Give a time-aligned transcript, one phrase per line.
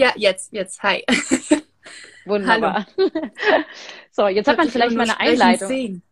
[0.00, 0.82] Ja, jetzt, jetzt.
[0.82, 1.04] Hi.
[2.24, 2.86] Wunderbar.
[4.10, 5.68] so, jetzt hat man vielleicht meine Einleitung.
[5.68, 6.02] Sehen.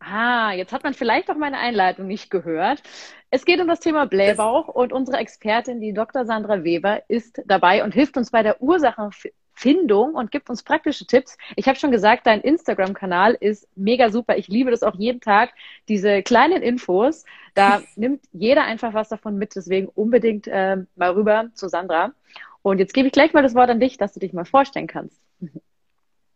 [0.00, 2.82] Ah, jetzt hat man vielleicht auch meine Einleitung nicht gehört.
[3.30, 6.26] Es geht um das Thema Blähbauch und unsere Expertin, die Dr.
[6.26, 11.38] Sandra Weber, ist dabei und hilft uns bei der Ursachenfindung und gibt uns praktische Tipps.
[11.56, 14.36] Ich habe schon gesagt, dein Instagram-Kanal ist mega super.
[14.36, 15.54] Ich liebe das auch jeden Tag,
[15.88, 17.24] diese kleinen Infos.
[17.54, 19.56] Da nimmt jeder einfach was davon mit.
[19.56, 22.12] Deswegen unbedingt äh, mal rüber zu Sandra.
[22.70, 24.86] Und jetzt gebe ich gleich mal das Wort an dich, dass du dich mal vorstellen
[24.86, 25.20] kannst.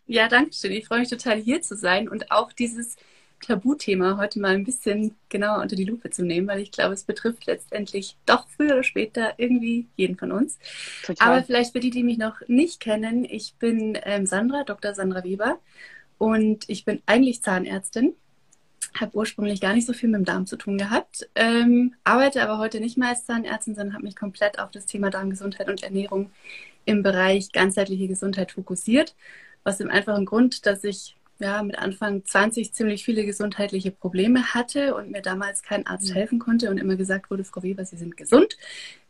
[0.07, 0.73] Ja, danke schön.
[0.73, 2.97] Ich freue mich total hier zu sein und auch dieses
[3.41, 7.05] Tabuthema heute mal ein bisschen genauer unter die Lupe zu nehmen, weil ich glaube, es
[7.05, 10.59] betrifft letztendlich doch früher oder später irgendwie jeden von uns.
[11.05, 11.29] Total.
[11.29, 14.95] Aber vielleicht für die, die mich noch nicht kennen, ich bin ähm, Sandra, Dr.
[14.95, 15.59] Sandra Weber
[16.19, 18.15] und ich bin eigentlich Zahnärztin,
[18.99, 22.59] habe ursprünglich gar nicht so viel mit dem Darm zu tun gehabt, ähm, arbeite aber
[22.59, 26.31] heute nicht mehr als Zahnärztin, sondern habe mich komplett auf das Thema Darmgesundheit und Ernährung
[26.85, 29.15] im Bereich ganzheitliche Gesundheit fokussiert,
[29.65, 34.95] aus dem einfachen Grund, dass ich ja, mit Anfang 20 ziemlich viele gesundheitliche Probleme hatte
[34.95, 36.15] und mir damals kein Arzt mhm.
[36.15, 38.57] helfen konnte und immer gesagt wurde, Frau Weber, Sie sind gesund.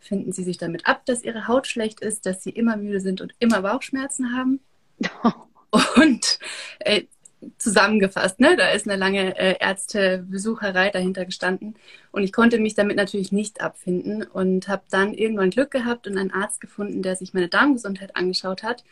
[0.00, 3.20] Finden Sie sich damit ab, dass Ihre Haut schlecht ist, dass Sie immer müde sind
[3.20, 4.60] und immer Bauchschmerzen haben?
[5.97, 6.38] und
[6.80, 7.03] äh,
[7.58, 8.56] zusammengefasst, ne?
[8.56, 11.74] da ist eine lange äh, Ärztebesucherei dahinter gestanden
[12.10, 16.16] und ich konnte mich damit natürlich nicht abfinden und habe dann irgendwann Glück gehabt und
[16.18, 18.84] einen Arzt gefunden, der sich meine Darmgesundheit angeschaut hat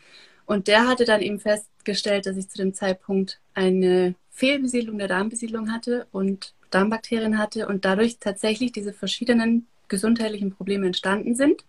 [0.45, 5.71] und der hatte dann eben festgestellt, dass ich zu dem Zeitpunkt eine Fehlbesiedlung der Darmbesiedlung
[5.71, 11.63] hatte und Darmbakterien hatte und dadurch tatsächlich diese verschiedenen gesundheitlichen Probleme entstanden sind.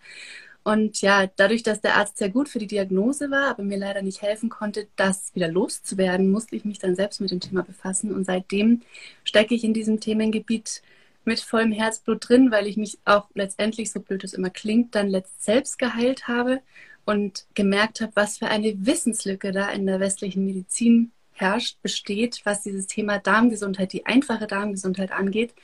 [0.64, 4.02] Und ja, dadurch, dass der Arzt sehr gut für die Diagnose war, aber mir leider
[4.02, 8.14] nicht helfen konnte, das wieder loszuwerden, musste ich mich dann selbst mit dem Thema befassen.
[8.14, 8.82] Und seitdem
[9.24, 10.82] stecke ich in diesem Themengebiet
[11.24, 15.08] mit vollem Herzblut drin, weil ich mich auch letztendlich, so blöd es immer klingt, dann
[15.08, 16.60] letzt selbst geheilt habe
[17.04, 22.62] und gemerkt habe, was für eine Wissenslücke da in der westlichen Medizin herrscht, besteht, was
[22.62, 25.54] dieses Thema Darmgesundheit, die einfache Darmgesundheit angeht.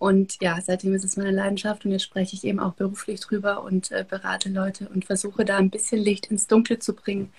[0.00, 3.62] Und ja, seitdem ist es meine Leidenschaft und jetzt spreche ich eben auch beruflich drüber
[3.62, 7.30] und äh, berate Leute und versuche da ein bisschen Licht ins Dunkle zu bringen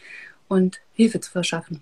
[0.48, 1.82] und Hilfe zu verschaffen.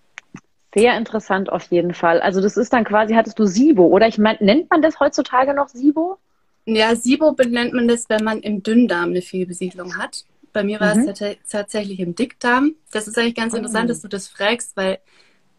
[0.74, 2.22] Sehr interessant auf jeden Fall.
[2.22, 5.54] Also das ist dann quasi, hattest du SIBO oder ich meine, nennt man das heutzutage
[5.54, 6.18] noch SIBO?
[6.64, 10.24] Ja, SIBO benennt man das, wenn man im Dünndarm eine Fehlbesiedlung hat.
[10.54, 11.10] Bei mir war mhm.
[11.10, 12.76] es tatsächlich im Dickdarm.
[12.94, 13.90] Das ist eigentlich ganz interessant, mhm.
[13.90, 15.00] dass du das fragst, weil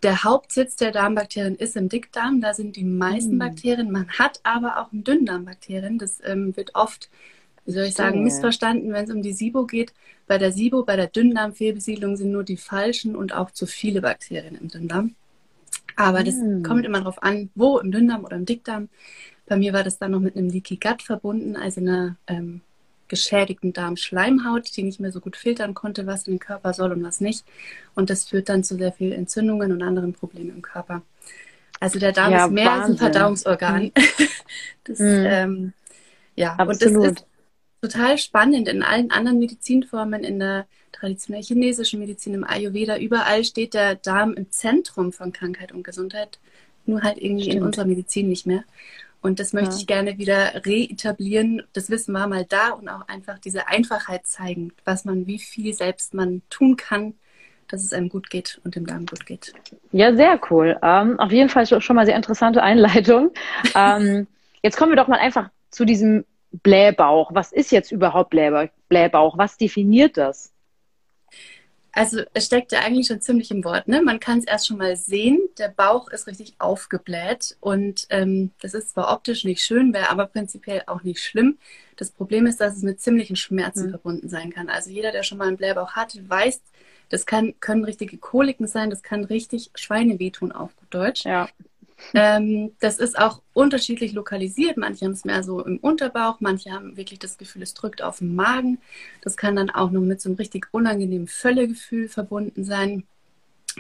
[0.03, 2.41] der Hauptsitz der Darmbakterien ist im Dickdarm.
[2.41, 3.39] Da sind die meisten mhm.
[3.39, 3.91] Bakterien.
[3.91, 5.99] Man hat aber auch im Dünndarm Bakterien.
[5.99, 7.11] Das ähm, wird oft,
[7.65, 9.93] wie soll ich sagen, missverstanden, wenn es um die SIBO geht.
[10.27, 14.57] Bei der SIBO, bei der Dünndarmfehlbesiedlung sind nur die falschen und auch zu viele Bakterien
[14.57, 15.15] im Dünndarm.
[15.97, 16.63] Aber das mm.
[16.63, 18.89] kommt immer darauf an, wo, im Dünndarm oder im Dickdarm.
[19.47, 22.61] Bei mir war das dann noch mit einem Leaky Gut verbunden, also einer ähm,
[23.11, 27.05] geschädigten Darmschleimhaut, die nicht mehr so gut filtern konnte, was in den Körper soll und
[27.05, 27.45] was nicht.
[27.95, 31.03] Und das führt dann zu sehr vielen Entzündungen und anderen Problemen im Körper.
[31.81, 32.83] Also der Darm ja, ist mehr Wahnsinn.
[32.83, 33.83] als ein Verdauungsorgan.
[33.83, 33.93] Mhm.
[34.85, 35.27] das, mhm.
[35.27, 35.73] ähm,
[36.37, 36.97] ja, Absolut.
[36.97, 37.27] und das ist
[37.83, 38.69] total spannend.
[38.69, 44.35] In allen anderen Medizinformen, in der traditionell chinesischen Medizin, im Ayurveda, überall steht der Darm
[44.35, 46.39] im Zentrum von Krankheit und Gesundheit.
[46.87, 47.57] Nur halt irgendwie Stimmt.
[47.57, 48.65] in unserer Medizin nicht mehr.
[49.23, 49.77] Und das möchte ja.
[49.77, 51.63] ich gerne wieder reetablieren.
[51.73, 55.75] Das Wissen war mal da und auch einfach diese Einfachheit zeigen, was man, wie viel
[55.75, 57.15] selbst man tun kann,
[57.69, 59.53] dass es einem gut geht und dem Darm gut geht.
[59.93, 60.79] Ja, sehr cool.
[60.83, 63.31] Ähm, auf jeden Fall schon mal sehr interessante Einleitung.
[63.75, 64.27] ähm,
[64.63, 66.25] jetzt kommen wir doch mal einfach zu diesem
[66.63, 67.31] Blähbauch.
[67.35, 69.39] Was ist jetzt überhaupt Blähbauch?
[69.39, 70.53] Was definiert das?
[71.93, 73.89] Also es steckt ja eigentlich schon ziemlich im Wort.
[73.89, 74.03] Ne?
[74.03, 75.41] Man kann es erst schon mal sehen.
[75.59, 80.27] Der Bauch ist richtig aufgebläht und ähm, das ist zwar optisch nicht schön, wäre aber
[80.27, 81.59] prinzipiell auch nicht schlimm.
[81.97, 83.91] Das Problem ist, dass es mit ziemlichen Schmerzen mhm.
[83.91, 84.69] verbunden sein kann.
[84.69, 86.63] Also jeder, der schon mal einen Blähbauch hatte, weiß,
[87.09, 91.25] das kann, können richtige Koliken sein, das kann richtig Schweine wehtun auf gut Deutsch.
[91.25, 91.49] Ja.
[92.15, 94.77] Ähm, das ist auch unterschiedlich lokalisiert.
[94.77, 98.19] Manche haben es mehr so im Unterbauch, manche haben wirklich das Gefühl, es drückt auf
[98.19, 98.79] den Magen.
[99.23, 103.05] Das kann dann auch noch mit so einem richtig unangenehmen Völlegefühl verbunden sein.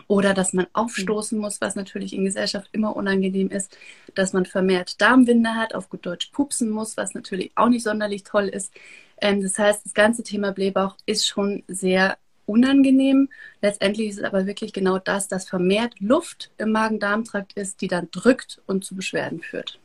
[0.06, 3.76] Oder dass man aufstoßen muss, was natürlich in Gesellschaft immer unangenehm ist.
[4.14, 8.22] Dass man vermehrt Darmwinde hat, auf gut Deutsch pupsen muss, was natürlich auch nicht sonderlich
[8.22, 8.72] toll ist.
[9.20, 12.18] Ähm, das heißt, das ganze Thema Blähbauch ist schon sehr
[12.50, 13.28] unangenehm.
[13.62, 18.08] Letztendlich ist es aber wirklich genau das, dass vermehrt Luft im Magen-Darm-Trakt ist, die dann
[18.10, 19.78] drückt und zu Beschwerden führt.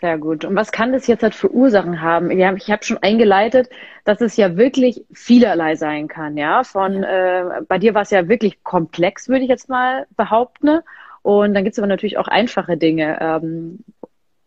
[0.00, 0.44] Sehr gut.
[0.44, 2.30] Und was kann das jetzt halt für Ursachen haben?
[2.30, 3.68] Ich habe schon eingeleitet,
[4.04, 6.36] dass es ja wirklich vielerlei sein kann.
[6.36, 10.80] Ja, von äh, bei dir war es ja wirklich komplex, würde ich jetzt mal behaupten.
[11.22, 13.18] Und dann gibt es aber natürlich auch einfache Dinge.
[13.20, 13.80] Ähm,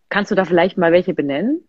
[0.08, 1.68] kannst du da vielleicht mal welche benennen?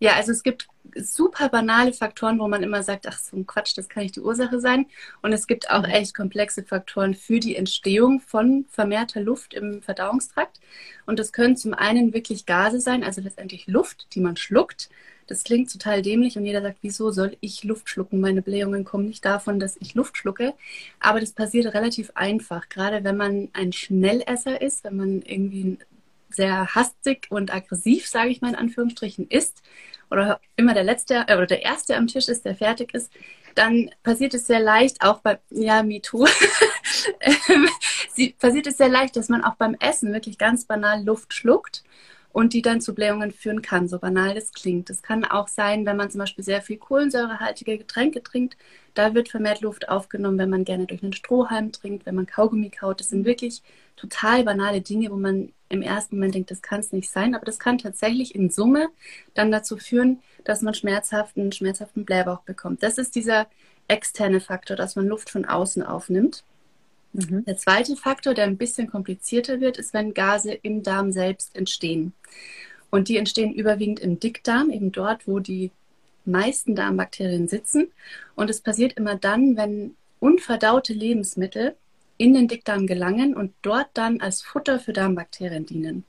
[0.00, 3.76] Ja, also es gibt super banale Faktoren, wo man immer sagt, ach so ein Quatsch,
[3.76, 4.86] das kann nicht die Ursache sein.
[5.22, 5.92] Und es gibt auch mhm.
[5.92, 10.60] echt komplexe Faktoren für die Entstehung von vermehrter Luft im Verdauungstrakt.
[11.06, 14.88] Und das können zum einen wirklich Gase sein, also letztendlich Luft, die man schluckt.
[15.26, 18.20] Das klingt total dämlich und jeder sagt, wieso soll ich Luft schlucken?
[18.20, 20.54] Meine Blähungen kommen nicht davon, dass ich Luft schlucke.
[21.00, 25.78] Aber das passiert relativ einfach, gerade wenn man ein Schnellesser ist, wenn man irgendwie
[26.30, 29.62] sehr hastig und aggressiv, sage ich mal in Anführungsstrichen, ist
[30.10, 33.12] oder immer der letzte äh, oder der erste am Tisch ist, der fertig ist,
[33.54, 36.26] dann passiert es sehr leicht, auch bei ja MeToo,
[37.20, 37.68] ähm,
[38.38, 41.82] passiert es sehr leicht, dass man auch beim Essen wirklich ganz banal Luft schluckt
[42.30, 44.90] und die dann zu Blähungen führen kann, so banal das klingt.
[44.90, 48.56] Das kann auch sein, wenn man zum Beispiel sehr viel kohlensäurehaltige Getränke trinkt,
[48.94, 52.70] da wird vermehrt Luft aufgenommen, wenn man gerne durch einen Strohhalm trinkt, wenn man Kaugummi
[52.70, 53.00] kaut.
[53.00, 53.62] Das sind wirklich
[53.96, 57.44] total banale Dinge, wo man im ersten Moment denkt, das kann es nicht sein, aber
[57.44, 58.88] das kann tatsächlich in Summe
[59.34, 62.82] dann dazu führen, dass man schmerzhaften, schmerzhaften Blähbauch bekommt.
[62.82, 63.46] Das ist dieser
[63.86, 66.44] externe Faktor, dass man Luft von außen aufnimmt.
[67.12, 67.44] Mhm.
[67.44, 72.12] Der zweite Faktor, der ein bisschen komplizierter wird, ist, wenn Gase im Darm selbst entstehen.
[72.90, 75.70] Und die entstehen überwiegend im Dickdarm, eben dort, wo die
[76.24, 77.88] meisten Darmbakterien sitzen.
[78.34, 81.76] Und es passiert immer dann, wenn unverdaute Lebensmittel
[82.18, 86.04] in den Dickdarm gelangen und dort dann als Futter für Darmbakterien dienen.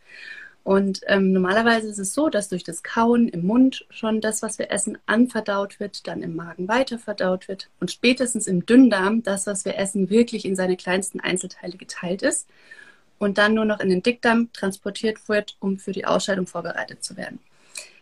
[0.63, 4.59] Und ähm, normalerweise ist es so, dass durch das Kauen im Mund schon das, was
[4.59, 9.65] wir essen, anverdaut wird, dann im Magen weiterverdaut wird und spätestens im Dünndarm das, was
[9.65, 12.47] wir essen, wirklich in seine kleinsten Einzelteile geteilt ist
[13.19, 17.17] und dann nur noch in den Dickdarm transportiert wird, um für die Ausscheidung vorbereitet zu
[17.17, 17.39] werden.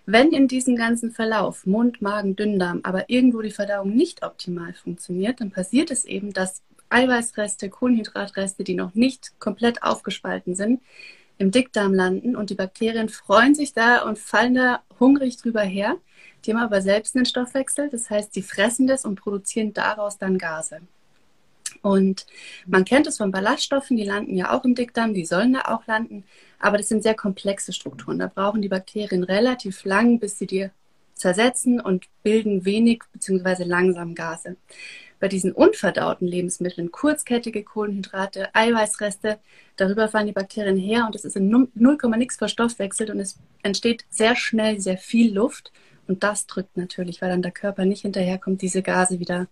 [0.05, 5.41] Wenn in diesem ganzen Verlauf Mund, Magen, Dünndarm aber irgendwo die Verdauung nicht optimal funktioniert,
[5.41, 10.81] dann passiert es eben, dass Eiweißreste, Kohlenhydratreste, die noch nicht komplett aufgespalten sind,
[11.37, 15.97] im Dickdarm landen und die Bakterien freuen sich da und fallen da hungrig drüber her.
[16.45, 20.37] Die haben aber selbst einen Stoffwechsel, das heißt, sie fressen das und produzieren daraus dann
[20.37, 20.79] Gase.
[21.81, 22.25] Und
[22.65, 25.85] man kennt es von Ballaststoffen, die landen ja auch im Dickdarm, die sollen da auch
[25.85, 26.23] landen,
[26.59, 28.17] aber das sind sehr komplexe Strukturen.
[28.17, 30.69] Da brauchen die Bakterien relativ lang, bis sie die
[31.13, 33.63] zersetzen und bilden wenig bzw.
[33.63, 34.55] langsam Gase
[35.19, 39.39] bei diesen unverdauten Lebensmitteln kurzkettige Kohlenhydrate, Eiweißreste,
[39.75, 41.69] darüber fallen die Bakterien her und es ist in 0,
[42.17, 45.71] nix verstoffwechselt und es entsteht sehr schnell sehr viel Luft
[46.07, 49.47] und das drückt natürlich, weil dann der Körper nicht hinterherkommt, diese Gase wieder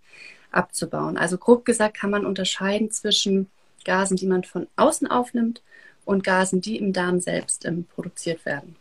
[0.50, 1.18] abzubauen.
[1.18, 3.50] Also grob gesagt kann man unterscheiden zwischen
[3.84, 5.62] Gasen, die man von außen aufnimmt
[6.04, 8.76] und Gasen, die im Darm selbst ähm, produziert werden.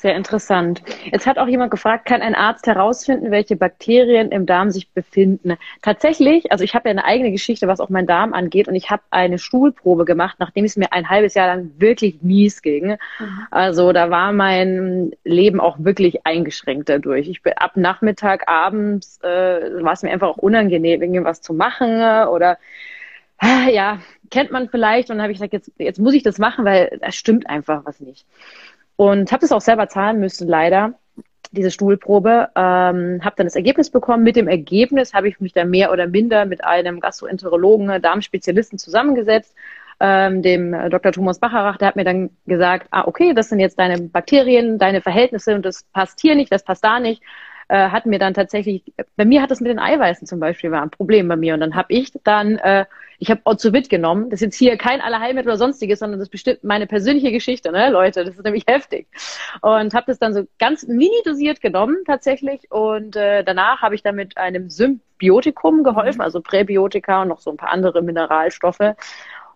[0.00, 0.82] Sehr interessant.
[1.10, 5.56] Jetzt hat auch jemand gefragt, kann ein Arzt herausfinden, welche Bakterien im Darm sich befinden?
[5.80, 8.90] Tatsächlich, also ich habe ja eine eigene Geschichte, was auch meinen Darm angeht, und ich
[8.90, 12.98] habe eine Stuhlprobe gemacht, nachdem es mir ein halbes Jahr lang wirklich mies ging.
[13.18, 13.46] Mhm.
[13.50, 17.28] Also da war mein Leben auch wirklich eingeschränkt dadurch.
[17.28, 22.28] Ich bin ab Nachmittag, abends, äh, war es mir einfach auch unangenehm, irgendwas zu machen
[22.28, 22.58] oder
[23.70, 24.00] ja,
[24.30, 25.10] kennt man vielleicht.
[25.10, 27.84] Und dann habe ich gesagt, jetzt, jetzt muss ich das machen, weil da stimmt einfach
[27.84, 28.26] was nicht.
[28.96, 30.94] Und habe das auch selber zahlen müssen, leider,
[31.52, 32.48] diese Stuhlprobe.
[32.56, 34.22] Ähm, habe dann das Ergebnis bekommen.
[34.22, 39.54] Mit dem Ergebnis habe ich mich dann mehr oder minder mit einem Gastroenterologen, Darmspezialisten zusammengesetzt.
[39.98, 41.12] Ähm, dem Dr.
[41.12, 45.00] Thomas Bacharach, der hat mir dann gesagt, ah, okay, das sind jetzt deine Bakterien, deine
[45.00, 47.22] Verhältnisse und das passt hier nicht, das passt da nicht
[47.68, 48.82] äh, hat mir dann tatsächlich,
[49.16, 51.54] bei mir hat das mit den Eiweißen zum Beispiel war ein Problem bei mir.
[51.54, 52.86] Und dann habe ich dann, äh,
[53.18, 54.30] ich habe Ozovit genommen.
[54.30, 57.72] Das ist jetzt hier kein Allerheilmittel oder sonstiges, sondern das ist bestimmt meine persönliche Geschichte,
[57.72, 58.24] ne, Leute.
[58.24, 59.08] Das ist nämlich heftig.
[59.62, 62.70] Und habe das dann so ganz mini dosiert genommen tatsächlich.
[62.70, 67.50] Und äh, danach habe ich dann mit einem Symbiotikum geholfen, also Präbiotika und noch so
[67.50, 68.94] ein paar andere Mineralstoffe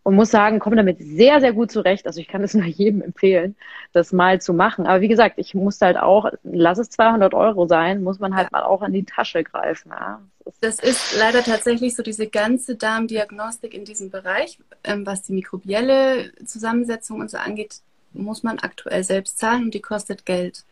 [0.02, 2.07] und muss sagen, komme damit sehr, sehr gut zurecht.
[2.07, 3.57] Also ich kann es nur jedem empfehlen,
[3.92, 4.87] das mal zu machen.
[4.87, 8.49] Aber wie gesagt, ich muss halt auch, lass es 200 Euro sein, muss man halt
[8.52, 8.59] ja.
[8.59, 9.90] mal auch an die Tasche greifen.
[9.90, 10.21] Ja.
[10.61, 16.33] Das ist leider tatsächlich so diese ganze Darmdiagnostik in diesem Bereich, ähm, was die mikrobielle
[16.45, 17.80] Zusammensetzung und so angeht,
[18.12, 20.64] muss man aktuell selbst zahlen und die kostet Geld.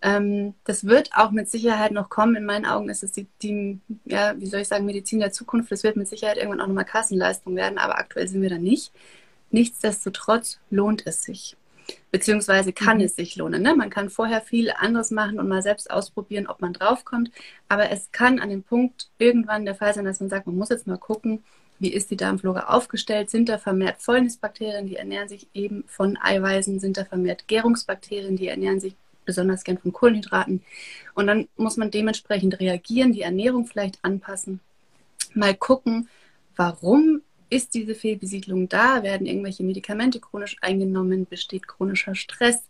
[0.00, 2.36] Ähm, das wird auch mit Sicherheit noch kommen.
[2.36, 5.72] In meinen Augen ist es die, die, ja, wie soll ich sagen, Medizin der Zukunft.
[5.72, 8.92] Das wird mit Sicherheit irgendwann auch nochmal Kassenleistung werden, aber aktuell sind wir da nicht.
[9.50, 11.56] Nichtsdestotrotz lohnt es sich.
[12.10, 13.04] Beziehungsweise kann mhm.
[13.04, 13.62] es sich lohnen.
[13.62, 13.74] Ne?
[13.74, 17.30] Man kann vorher viel anderes machen und mal selbst ausprobieren, ob man draufkommt.
[17.68, 20.68] Aber es kann an dem Punkt irgendwann der Fall sein, dass man sagt, man muss
[20.68, 21.42] jetzt mal gucken,
[21.80, 23.30] wie ist die Darmflora aufgestellt?
[23.30, 26.80] Sind da vermehrt Fäulnisbakterien, die ernähren sich eben von Eiweißen?
[26.80, 28.96] Sind da vermehrt Gärungsbakterien, die ernähren sich
[29.28, 30.62] besonders gern von Kohlenhydraten.
[31.14, 34.60] Und dann muss man dementsprechend reagieren, die Ernährung vielleicht anpassen,
[35.34, 36.08] mal gucken,
[36.56, 39.02] warum ist diese Fehlbesiedlung da?
[39.02, 41.26] Werden irgendwelche Medikamente chronisch eingenommen?
[41.26, 42.64] Besteht chronischer Stress?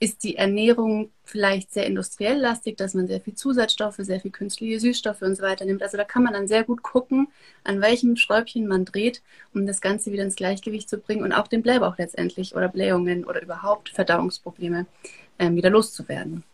[0.00, 4.80] Ist die Ernährung vielleicht sehr industriell lastig, dass man sehr viel Zusatzstoffe, sehr viel künstliche
[4.80, 5.82] Süßstoffe und so weiter nimmt?
[5.82, 7.28] Also da kann man dann sehr gut gucken,
[7.62, 9.22] an welchem Schräubchen man dreht,
[9.54, 13.24] um das Ganze wieder ins Gleichgewicht zu bringen und auch den Blähbauch letztendlich oder Blähungen
[13.24, 14.86] oder überhaupt Verdauungsprobleme
[15.38, 16.44] ähm, wieder loszuwerden.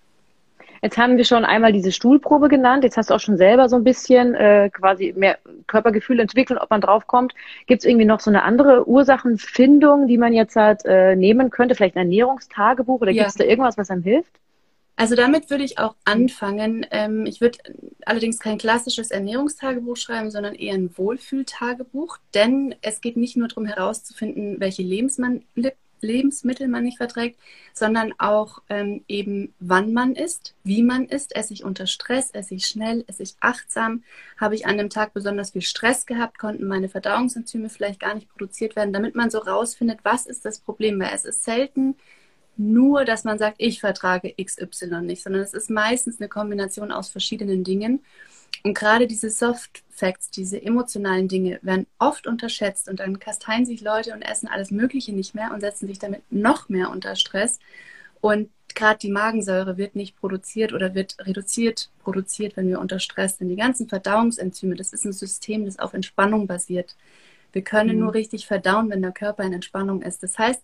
[0.82, 2.84] Jetzt haben wir schon einmal diese Stuhlprobe genannt.
[2.84, 6.70] Jetzt hast du auch schon selber so ein bisschen äh, quasi mehr Körpergefühl entwickelt, ob
[6.70, 7.34] man draufkommt.
[7.66, 11.75] Gibt es irgendwie noch so eine andere Ursachenfindung, die man jetzt halt äh, nehmen könnte?
[11.75, 13.25] Vielleicht ein Ernährungstagebuch oder ja.
[13.25, 14.32] gibt es da irgendwas, was einem hilft?
[15.00, 16.87] Also damit würde ich auch anfangen.
[16.90, 17.58] Ähm, ich würde
[18.04, 23.64] allerdings kein klassisches Ernährungstagebuch schreiben, sondern eher ein Wohlfühltagebuch, denn es geht nicht nur darum
[23.64, 25.72] herauszufinden, welche Lebensmittel
[26.02, 27.38] Lebensmittel man nicht verträgt,
[27.73, 31.35] sondern auch ähm, eben, wann man isst, wie man isst.
[31.35, 34.02] Esse ich unter Stress, esse ich schnell, esse ich achtsam,
[34.37, 38.28] habe ich an dem Tag besonders viel Stress gehabt, konnten meine Verdauungsenzyme vielleicht gar nicht
[38.28, 41.97] produziert werden, damit man so rausfindet, was ist das Problem, weil es ist selten
[42.61, 47.09] nur, dass man sagt, ich vertrage XY nicht, sondern es ist meistens eine Kombination aus
[47.09, 48.04] verschiedenen Dingen.
[48.62, 53.81] Und gerade diese Soft Facts, diese emotionalen Dinge werden oft unterschätzt und dann kasteien sich
[53.81, 57.59] Leute und essen alles Mögliche nicht mehr und setzen sich damit noch mehr unter Stress.
[58.21, 63.38] Und gerade die Magensäure wird nicht produziert oder wird reduziert produziert, wenn wir unter Stress
[63.38, 63.49] sind.
[63.49, 66.97] Die ganzen Verdauungsenzyme, das ist ein System, das auf Entspannung basiert.
[67.52, 68.05] Wir können mhm.
[68.05, 70.23] nur richtig verdauen, wenn der Körper in Entspannung ist.
[70.23, 70.62] Das heißt,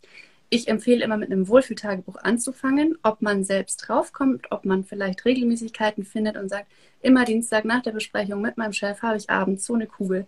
[0.49, 6.05] ich empfehle immer mit einem Wohlfühltagebuch anzufangen, ob man selbst draufkommt, ob man vielleicht Regelmäßigkeiten
[6.05, 6.67] findet und sagt,
[7.03, 10.27] immer Dienstag nach der Besprechung mit meinem Chef habe ich abends so eine Kugel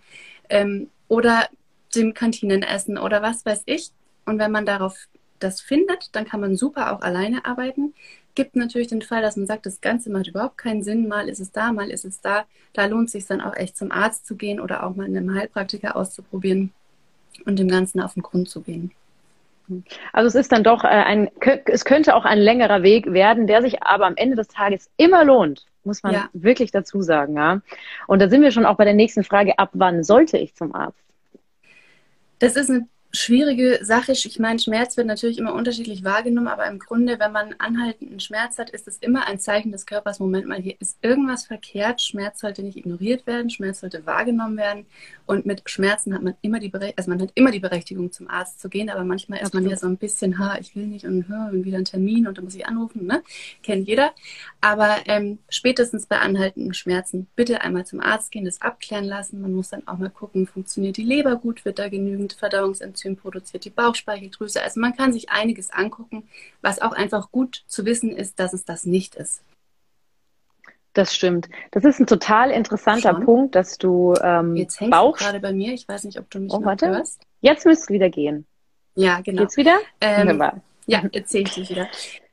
[0.49, 1.49] ähm, oder
[1.95, 3.91] dem Kantinenessen oder was weiß ich.
[4.27, 5.09] Und wenn man darauf
[5.39, 7.95] das findet, dann kann man super auch alleine arbeiten.
[8.35, 11.09] Gibt natürlich den Fall, dass man sagt, das Ganze macht überhaupt keinen Sinn.
[11.09, 12.45] Mal ist es da, mal ist es da.
[12.73, 15.17] Da lohnt es sich dann auch echt zum Arzt zu gehen oder auch mal in
[15.17, 16.73] einem Heilpraktiker auszuprobieren
[17.47, 18.93] und dem Ganzen auf den Grund zu gehen.
[20.13, 21.31] Also es ist dann doch äh, ein,
[21.67, 25.25] es könnte auch ein längerer Weg werden, der sich aber am Ende des Tages immer
[25.25, 26.29] lohnt, muss man ja.
[26.33, 27.61] wirklich dazu sagen, ja.
[28.07, 30.75] Und da sind wir schon auch bei der nächsten Frage, ab wann sollte ich zum
[30.75, 31.03] Arzt?
[32.39, 34.13] Das ist eine schwierige Sache.
[34.13, 38.59] Ich meine, Schmerz wird natürlich immer unterschiedlich wahrgenommen, aber im Grunde, wenn man anhaltenden Schmerz
[38.59, 42.41] hat, ist es immer ein Zeichen des Körpers, Moment mal, hier ist irgendwas verkehrt, Schmerz
[42.41, 44.85] sollte nicht ignoriert werden, Schmerz sollte wahrgenommen werden
[45.25, 48.29] und mit Schmerzen hat man immer die Berechtigung, also man hat immer die Berechtigung zum
[48.29, 51.07] Arzt zu gehen, aber manchmal ist man ja so ein bisschen, ha, ich will nicht
[51.07, 53.23] und ha, wieder einen Termin und dann muss ich anrufen, ne?
[53.63, 54.13] Kennt jeder.
[54.61, 59.41] Aber ähm, spätestens bei anhaltenden Schmerzen bitte einmal zum Arzt gehen, das abklären lassen.
[59.41, 63.17] Man muss dann auch mal gucken, funktioniert die Leber gut, wird da genügend Verdauungsenzyme Enzym
[63.17, 64.63] produziert die Bauchspeicheldrüse.
[64.63, 66.29] Also man kann sich einiges angucken,
[66.61, 69.43] was auch einfach gut zu wissen ist, dass es das nicht ist.
[70.95, 71.49] Das stimmt.
[71.71, 73.25] Das ist ein total interessanter Schon.
[73.25, 75.17] Punkt, dass du ähm, Jetzt hängst Bauch...
[75.17, 75.73] du gerade bei mir.
[75.73, 76.89] Ich weiß nicht, ob du mich oh, noch warte.
[76.89, 77.23] hörst.
[77.41, 78.47] Jetzt müsste es wieder gehen.
[78.95, 79.43] Ja, genau.
[79.43, 79.79] Geht's wieder?
[80.01, 80.43] Ähm,
[80.87, 81.89] ja, jetzt sehe ich dich wieder.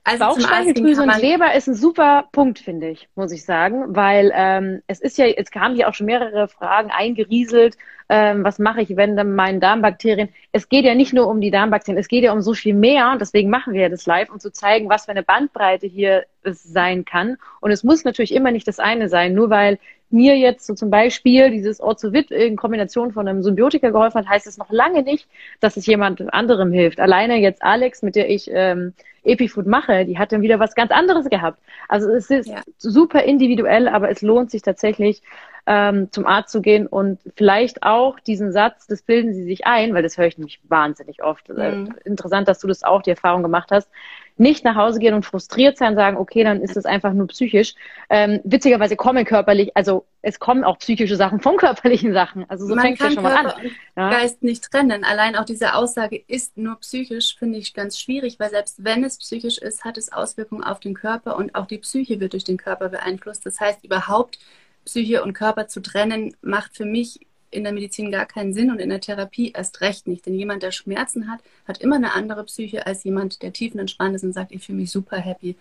[0.07, 4.83] Also Bauchspeicheldrüse und Leber ist ein super Punkt, finde ich, muss ich sagen, weil ähm,
[4.85, 7.75] es ist ja, es kamen ja auch schon mehrere Fragen eingerieselt,
[8.07, 11.49] ähm, was mache ich, wenn dann meine Darmbakterien, es geht ja nicht nur um die
[11.49, 14.39] Darmbakterien, es geht ja um so viel mehr, deswegen machen wir ja das live, um
[14.39, 17.37] zu zeigen, was für eine Bandbreite hier es sein kann.
[17.59, 19.79] Und es muss natürlich immer nicht das eine sein, nur weil
[20.15, 24.47] mir jetzt so zum Beispiel dieses Orzovit in Kombination von einem Symbiotika geholfen hat, heißt
[24.47, 25.27] es noch lange nicht,
[25.59, 26.99] dass es jemand anderem hilft.
[26.99, 28.93] Alleine jetzt Alex, mit der ich ähm,
[29.23, 31.59] Epifood mache, die hat dann wieder was ganz anderes gehabt.
[31.87, 32.61] Also es ist ja.
[32.77, 35.21] super individuell, aber es lohnt sich tatsächlich,
[35.67, 39.93] ähm, zum Arzt zu gehen und vielleicht auch diesen Satz, das bilden Sie sich ein,
[39.95, 41.49] weil das höre ich nämlich wahnsinnig oft.
[41.49, 41.95] Mhm.
[42.03, 43.89] Interessant, dass du das auch die Erfahrung gemacht hast
[44.37, 47.73] nicht nach Hause gehen und frustriert sein, sagen, okay, dann ist es einfach nur psychisch.
[48.09, 52.49] Ähm, witzigerweise kommen körperlich, also es kommen auch psychische Sachen von körperlichen Sachen.
[52.49, 53.53] Also so fängt es ja schon mal an.
[53.95, 54.09] Ja?
[54.09, 55.03] Geist nicht trennen.
[55.03, 59.17] Allein auch diese Aussage ist nur psychisch, finde ich ganz schwierig, weil selbst wenn es
[59.17, 62.57] psychisch ist, hat es Auswirkungen auf den Körper und auch die Psyche wird durch den
[62.57, 63.45] Körper beeinflusst.
[63.45, 64.39] Das heißt, überhaupt
[64.83, 68.79] Psyche und Körper zu trennen, macht für mich in der Medizin gar keinen Sinn und
[68.79, 70.25] in der Therapie erst recht nicht.
[70.25, 74.23] Denn jemand, der Schmerzen hat, hat immer eine andere Psyche als jemand, der tiefenentspannt ist
[74.23, 75.55] und sagt, ich fühle mich super happy.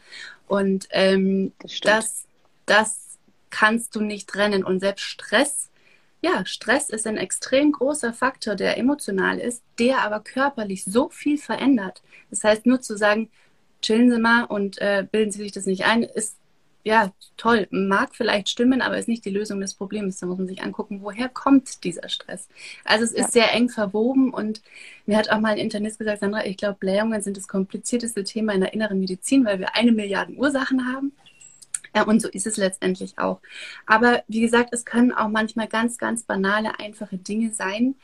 [0.47, 2.27] Und ähm, das, das,
[2.67, 3.19] das
[3.51, 4.65] kannst du nicht trennen.
[4.65, 5.71] Und selbst Stress,
[6.21, 11.39] ja, Stress ist ein extrem großer Faktor, der emotional ist, der aber körperlich so viel
[11.39, 12.03] verändert.
[12.31, 13.31] Das heißt, nur zu sagen,
[13.83, 16.37] chillen Sie mal und äh, bilden Sie sich das nicht ein, ist
[16.85, 20.21] ja, toll, mag vielleicht stimmen, aber ist nicht die Lösung des Problems.
[20.21, 22.47] Da muss man sich angucken, woher kommt dieser Stress.
[22.85, 23.43] Also es ist ja.
[23.43, 24.61] sehr eng verwoben und
[25.07, 28.53] mir hat auch mal ein Internist gesagt, Sandra, ich glaube, Blähungen sind das komplizierteste Thema
[28.53, 31.13] in der inneren Medizin, weil wir eine Milliarde Ursachen haben.
[31.97, 33.41] Ja, und so ist es letztendlich auch.
[33.87, 37.95] Aber wie gesagt, es können auch manchmal ganz, ganz banale, einfache Dinge sein,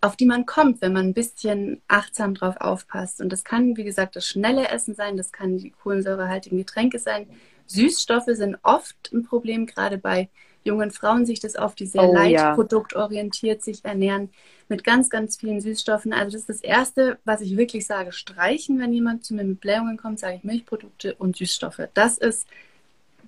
[0.00, 3.20] auf die man kommt, wenn man ein bisschen achtsam drauf aufpasst.
[3.20, 7.28] Und das kann, wie gesagt, das schnelle Essen sein, das kann die kohlensäurehaltigen Getränke sein.
[7.68, 10.28] Süßstoffe sind oft ein Problem, gerade bei
[10.64, 12.54] jungen Frauen sich das auf die sehr oh, leicht ja.
[12.54, 14.30] produktorientiert sich ernähren
[14.68, 16.12] mit ganz, ganz vielen Süßstoffen.
[16.12, 19.60] Also das ist das Erste, was ich wirklich sage, streichen, wenn jemand zu mir mit
[19.60, 21.88] Blähungen kommt, sage ich Milchprodukte und Süßstoffe.
[21.94, 22.46] Das ist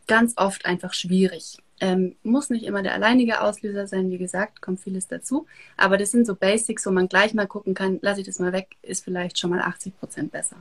[0.06, 1.58] ganz oft einfach schwierig.
[1.82, 5.46] Ähm, muss nicht immer der alleinige Auslöser sein, wie gesagt, kommt vieles dazu.
[5.78, 8.52] Aber das sind so Basics, wo man gleich mal gucken kann, lasse ich das mal
[8.52, 10.56] weg, ist vielleicht schon mal 80 Prozent besser.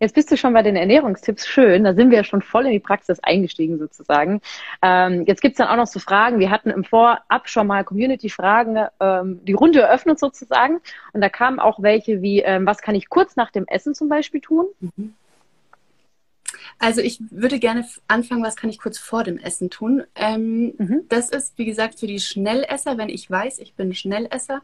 [0.00, 1.46] Jetzt bist du schon bei den Ernährungstipps.
[1.46, 4.40] Schön, da sind wir ja schon voll in die Praxis eingestiegen sozusagen.
[4.82, 6.38] Ähm, jetzt gibt's dann auch noch so Fragen.
[6.38, 10.80] Wir hatten im Vorab schon mal Community-Fragen, ähm, die Runde eröffnet sozusagen.
[11.12, 14.08] Und da kamen auch welche wie, ähm, was kann ich kurz nach dem Essen zum
[14.08, 14.66] Beispiel tun?
[14.80, 15.14] Mhm.
[16.78, 20.02] Also ich würde gerne anfangen, was kann ich kurz vor dem Essen tun.
[20.14, 21.00] Ähm, mhm.
[21.08, 24.62] Das ist, wie gesagt, für die Schnellesser, wenn ich weiß, ich bin Schnellesser,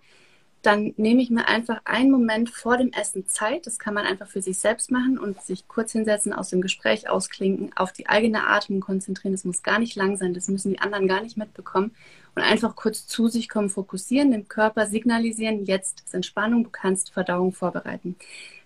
[0.63, 3.67] dann nehme ich mir einfach einen Moment vor dem Essen Zeit.
[3.67, 7.09] Das kann man einfach für sich selbst machen und sich kurz hinsetzen, aus dem Gespräch
[7.09, 9.33] ausklinken, auf die eigene Atmung konzentrieren.
[9.33, 11.93] Das muss gar nicht lang sein, das müssen die anderen gar nicht mitbekommen.
[12.35, 17.13] Und einfach kurz zu sich kommen, fokussieren, dem Körper signalisieren, jetzt ist Entspannung, du kannst
[17.13, 18.17] Verdauung vorbereiten.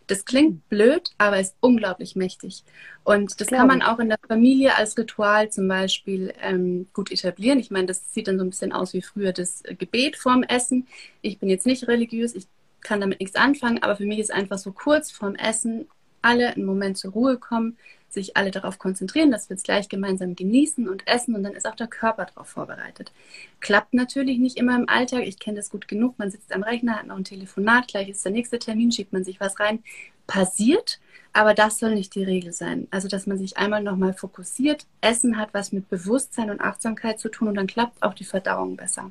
[0.07, 2.65] Das klingt blöd, aber ist unglaublich mächtig.
[3.05, 7.59] Und das kann man auch in der Familie als Ritual zum Beispiel ähm, gut etablieren.
[7.59, 10.87] Ich meine, das sieht dann so ein bisschen aus wie früher das Gebet vorm Essen.
[11.23, 12.47] Ich bin jetzt nicht religiös, ich
[12.81, 15.87] kann damit nichts anfangen, aber für mich ist einfach so kurz vorm Essen
[16.23, 17.77] alle einen Moment zur Ruhe kommen,
[18.15, 21.67] sich alle darauf konzentrieren, dass wir es gleich gemeinsam genießen und essen und dann ist
[21.67, 23.13] auch der Körper darauf vorbereitet.
[23.61, 25.25] Klappt natürlich nicht immer im Alltag.
[25.27, 26.19] Ich kenne das gut genug.
[26.19, 29.25] Man sitzt am Rechner, hat noch ein Telefonat, gleich ist der nächste Termin, schiebt man
[29.25, 29.83] sich was rein.
[30.27, 31.01] Passiert,
[31.35, 32.89] aber das soll nicht die Regel sein.
[32.91, 34.87] Also, dass man sich einmal nochmal fokussiert.
[35.03, 38.77] Essen hat was mit Bewusstsein und Achtsamkeit zu tun und dann klappt auch die Verdauung
[38.77, 39.11] besser.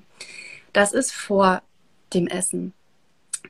[0.72, 1.62] Das ist vor
[2.13, 2.74] dem Essen.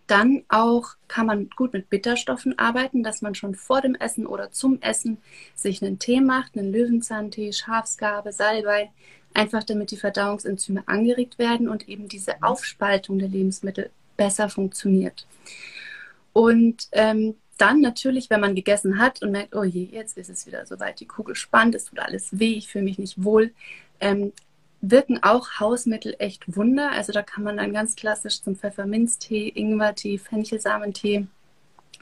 [0.07, 4.51] Dann auch kann man gut mit Bitterstoffen arbeiten, dass man schon vor dem Essen oder
[4.51, 5.17] zum Essen
[5.55, 8.91] sich einen Tee macht, einen Löwenzahntee, Schafsgabe, Salbei,
[9.33, 15.25] einfach damit die Verdauungsenzyme angeregt werden und eben diese Aufspaltung der Lebensmittel besser funktioniert.
[16.33, 20.47] Und ähm, dann natürlich, wenn man gegessen hat und merkt, oh je, jetzt ist es
[20.47, 23.51] wieder soweit, die Kugel spannt, es tut alles weh, ich fühle mich nicht wohl,
[23.99, 24.33] ähm,
[24.83, 26.91] wirken auch Hausmittel echt Wunder.
[26.91, 31.27] Also da kann man dann ganz klassisch zum Pfefferminztee, Ingwertee, Fenchelsamenttee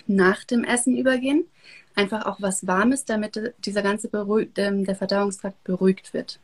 [0.07, 1.45] nach dem Essen übergehen.
[1.93, 6.39] Einfach auch was Warmes, damit dieser ganze Beruhig ähm, der Verdauungstrakt beruhigt wird.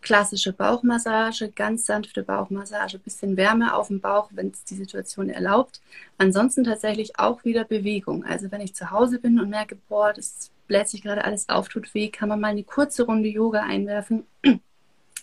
[0.00, 5.80] Klassische Bauchmassage, ganz sanfte Bauchmassage, bisschen Wärme auf dem Bauch, wenn es die Situation erlaubt.
[6.18, 8.24] Ansonsten tatsächlich auch wieder Bewegung.
[8.24, 11.68] Also wenn ich zu Hause bin und merke, boah, das bläht sich gerade alles auf,
[11.68, 14.24] tut weh, kann man mal eine kurze Runde Yoga einwerfen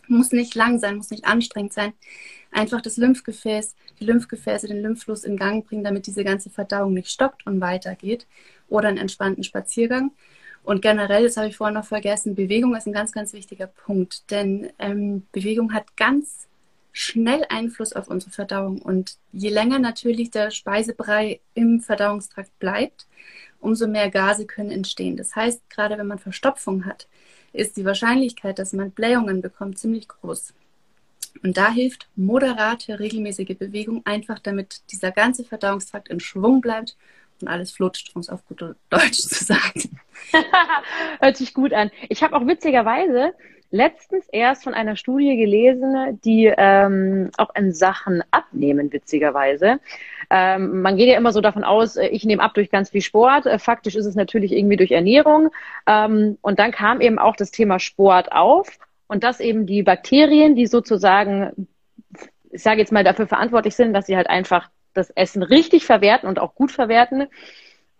[0.09, 1.93] muss nicht lang sein, muss nicht anstrengend sein.
[2.51, 7.09] Einfach das Lymphgefäß, die Lymphgefäße, den Lymphfluss in Gang bringen, damit diese ganze Verdauung nicht
[7.09, 8.27] stoppt und weitergeht.
[8.67, 10.11] Oder einen entspannten Spaziergang.
[10.63, 14.29] Und generell, das habe ich vorhin noch vergessen, Bewegung ist ein ganz, ganz wichtiger Punkt.
[14.31, 16.47] Denn ähm, Bewegung hat ganz
[16.91, 18.81] schnell Einfluss auf unsere Verdauung.
[18.81, 23.07] Und je länger natürlich der Speisebrei im Verdauungstrakt bleibt,
[23.59, 25.17] umso mehr Gase können entstehen.
[25.17, 27.07] Das heißt, gerade wenn man Verstopfung hat,
[27.53, 30.53] ist die Wahrscheinlichkeit, dass man Blähungen bekommt, ziemlich groß.
[31.43, 36.97] Und da hilft moderate, regelmäßige Bewegung einfach, damit dieser ganze Verdauungstrakt in Schwung bleibt
[37.41, 39.99] und alles flutscht, um es auf gut Deutsch zu sagen.
[41.19, 41.91] Hört sich gut an.
[42.09, 43.33] Ich habe auch witzigerweise
[43.71, 49.79] letztens erst von einer Studie gelesen, die ähm, auch in Sachen Abnehmen, witzigerweise.
[50.29, 53.01] Ähm, man geht ja immer so davon aus, äh, ich nehme ab durch ganz viel
[53.01, 53.45] Sport.
[53.45, 55.49] Äh, faktisch ist es natürlich irgendwie durch Ernährung.
[55.87, 60.55] Ähm, und dann kam eben auch das Thema Sport auf und dass eben die Bakterien,
[60.55, 61.67] die sozusagen,
[62.51, 66.27] ich sage jetzt mal, dafür verantwortlich sind, dass sie halt einfach das Essen richtig verwerten
[66.27, 67.27] und auch gut verwerten,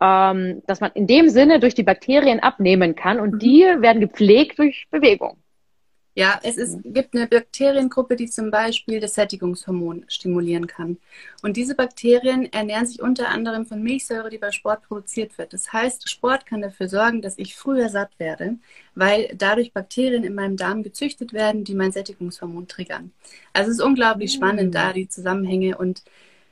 [0.01, 3.39] ähm, dass man in dem Sinne durch die Bakterien abnehmen kann und mhm.
[3.39, 5.37] die werden gepflegt durch Bewegung.
[6.15, 10.97] Ja, es ist, gibt eine Bakteriengruppe, die zum Beispiel das Sättigungshormon stimulieren kann.
[11.43, 15.53] Und diese Bakterien ernähren sich unter anderem von Milchsäure, die bei Sport produziert wird.
[15.53, 18.57] Das heißt, Sport kann dafür sorgen, dass ich früher satt werde,
[18.95, 23.13] weil dadurch Bakterien in meinem Darm gezüchtet werden, die mein Sättigungshormon triggern.
[23.53, 26.03] Also es ist unglaublich spannend, da die Zusammenhänge und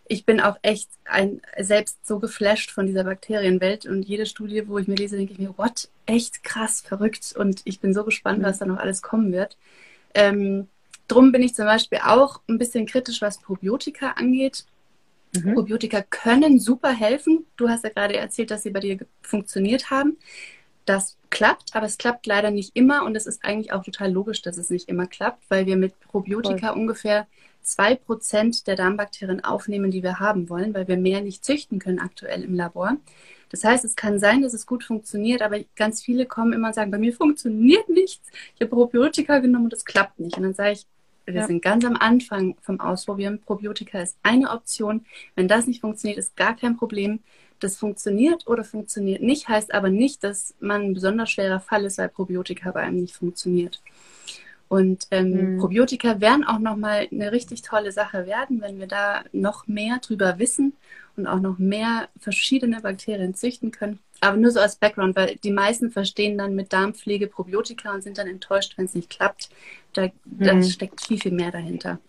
[0.10, 4.78] ich bin auch echt ein, selbst so geflasht von dieser Bakterienwelt und jede Studie, wo
[4.78, 8.44] ich mir lese, denke ich mir, what, echt krass, verrückt und ich bin so gespannt,
[8.44, 9.58] was da noch alles kommen wird.
[10.14, 10.68] Ähm,
[11.08, 14.66] drum bin ich zum Beispiel auch ein bisschen kritisch, was Probiotika angeht.
[15.36, 15.54] Mhm.
[15.54, 17.46] Probiotika können super helfen.
[17.58, 20.18] Du hast ja gerade erzählt, dass sie bei dir funktioniert haben.
[20.86, 24.42] Das klappt, aber es klappt leider nicht immer und es ist eigentlich auch total logisch,
[24.42, 26.80] dass es nicht immer klappt, weil wir mit Probiotika Voll.
[26.80, 27.28] ungefähr
[27.68, 32.00] zwei Prozent der Darmbakterien aufnehmen, die wir haben wollen, weil wir mehr nicht züchten können
[32.00, 32.98] aktuell im Labor.
[33.50, 36.76] Das heißt, es kann sein, dass es gut funktioniert, aber ganz viele kommen immer und
[36.76, 38.30] sagen, bei mir funktioniert nichts.
[38.56, 40.36] Ich habe Probiotika genommen und es klappt nicht.
[40.38, 40.86] Und dann sage ich,
[41.26, 41.48] wir ja.
[41.48, 43.42] sind ganz am Anfang vom Ausprobieren.
[43.42, 45.06] Probiotika ist eine Option.
[45.36, 47.20] Wenn das nicht funktioniert, ist gar kein Problem.
[47.60, 51.98] Das funktioniert oder funktioniert nicht, heißt aber nicht, dass man ein besonders schwerer Fall ist,
[51.98, 53.82] weil Probiotika bei einem nicht funktioniert.
[54.70, 55.58] Und ähm, mhm.
[55.60, 60.40] Probiotika werden auch nochmal eine richtig tolle Sache werden, wenn wir da noch mehr drüber
[60.40, 60.74] wissen
[61.16, 64.00] und auch noch mehr verschiedene Bakterien züchten können.
[64.20, 68.18] Aber nur so als Background, weil die meisten verstehen dann mit Darmpflege Probiotika und sind
[68.18, 69.50] dann enttäuscht, wenn es nicht klappt.
[69.94, 70.12] Da, mhm.
[70.40, 72.00] da steckt viel, viel mehr dahinter.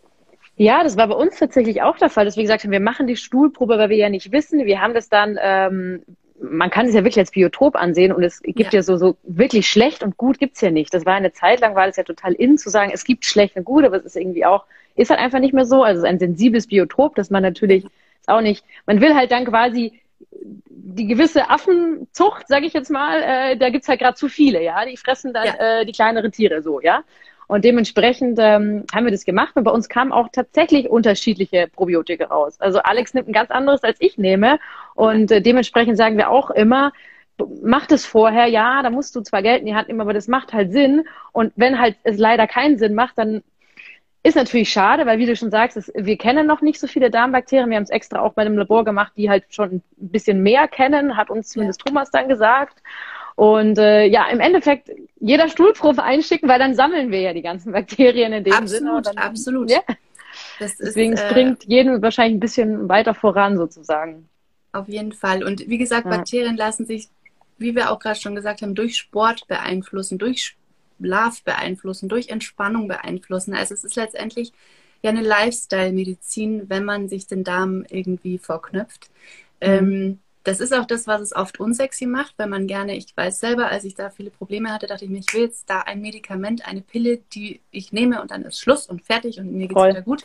[0.56, 3.06] Ja, das war bei uns tatsächlich auch der Fall, dass wir gesagt haben, wir machen
[3.06, 4.66] die Stuhlprobe, weil wir ja nicht wissen.
[4.66, 6.02] Wir haben das dann, ähm,
[6.40, 9.16] man kann es ja wirklich als Biotop ansehen und es gibt ja, ja so, so
[9.24, 10.92] wirklich schlecht und gut gibt's ja nicht.
[10.94, 13.56] Das war eine Zeit lang, war es ja total in zu sagen, es gibt schlecht
[13.56, 15.82] und gut, aber es ist irgendwie auch, ist halt einfach nicht mehr so.
[15.82, 19.30] Also es ist ein sensibles Biotop, dass man natürlich ist auch nicht, man will halt
[19.32, 24.28] dann quasi die gewisse Affenzucht, sage ich jetzt mal, äh, da gibt's halt gerade zu
[24.28, 24.84] viele, ja.
[24.84, 25.80] Die fressen dann ja.
[25.80, 27.04] äh, die kleineren Tiere so, ja.
[27.48, 32.26] Und dementsprechend ähm, haben wir das gemacht und bei uns kamen auch tatsächlich unterschiedliche Probiotika
[32.26, 32.60] raus.
[32.60, 34.58] Also Alex nimmt ein ganz anderes, als ich nehme.
[34.98, 36.92] Und äh, dementsprechend sagen wir auch immer,
[37.62, 40.26] mach das vorher, ja, da musst du zwar Geld in die Hand nehmen, aber das
[40.26, 41.04] macht halt Sinn.
[41.30, 43.44] Und wenn halt es leider keinen Sinn macht, dann
[44.24, 47.12] ist natürlich schade, weil wie du schon sagst, es, wir kennen noch nicht so viele
[47.12, 47.70] Darmbakterien.
[47.70, 50.66] Wir haben es extra auch bei einem Labor gemacht, die halt schon ein bisschen mehr
[50.66, 51.86] kennen, hat uns zumindest.
[51.86, 52.82] Thomas dann gesagt.
[53.36, 57.70] Und äh, ja, im Endeffekt jeder Stuhlprobe einschicken, weil dann sammeln wir ja die ganzen
[57.70, 59.16] Bakterien in dem absolut, Sinne.
[59.16, 59.70] Absolut, absolut.
[59.70, 59.80] Ja.
[60.58, 64.28] Deswegen ist, es bringt äh, jeden wahrscheinlich ein bisschen weiter voran sozusagen.
[64.72, 65.42] Auf jeden Fall.
[65.42, 66.16] Und wie gesagt, ja.
[66.16, 67.08] Bakterien lassen sich,
[67.56, 70.56] wie wir auch gerade schon gesagt haben, durch Sport beeinflussen, durch
[71.00, 73.54] Schlaf beeinflussen, durch Entspannung beeinflussen.
[73.54, 74.52] Also es ist letztendlich
[75.02, 79.10] ja eine Lifestyle-Medizin, wenn man sich den Darm irgendwie vorknüpft.
[79.60, 79.68] Mhm.
[79.68, 83.38] Ähm, das ist auch das, was es oft unsexy macht, wenn man gerne, ich weiß
[83.38, 86.00] selber, als ich da viele Probleme hatte, dachte ich mir, ich will jetzt da ein
[86.00, 89.76] Medikament, eine Pille, die ich nehme und dann ist Schluss und fertig und mir geht
[89.76, 90.22] es wieder gut.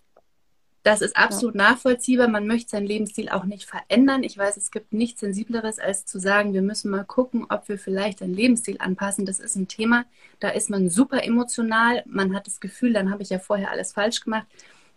[0.83, 1.69] Das ist absolut ja.
[1.69, 2.27] nachvollziehbar.
[2.27, 4.23] Man möchte seinen Lebensstil auch nicht verändern.
[4.23, 7.79] Ich weiß, es gibt nichts Sensibleres, als zu sagen, wir müssen mal gucken, ob wir
[7.79, 9.25] vielleicht einen Lebensstil anpassen.
[9.25, 10.05] Das ist ein Thema,
[10.41, 12.03] da ist man super emotional.
[12.05, 14.45] Man hat das Gefühl, dann habe ich ja vorher alles falsch gemacht.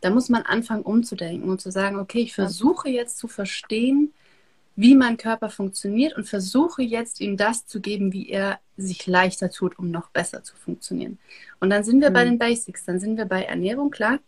[0.00, 4.12] Da muss man anfangen umzudenken und zu sagen, okay, ich versuche jetzt zu verstehen,
[4.74, 9.50] wie mein Körper funktioniert und versuche jetzt ihm das zu geben, wie er sich leichter
[9.50, 11.18] tut, um noch besser zu funktionieren.
[11.60, 12.14] Und dann sind wir mhm.
[12.14, 14.18] bei den Basics, dann sind wir bei Ernährung, klar,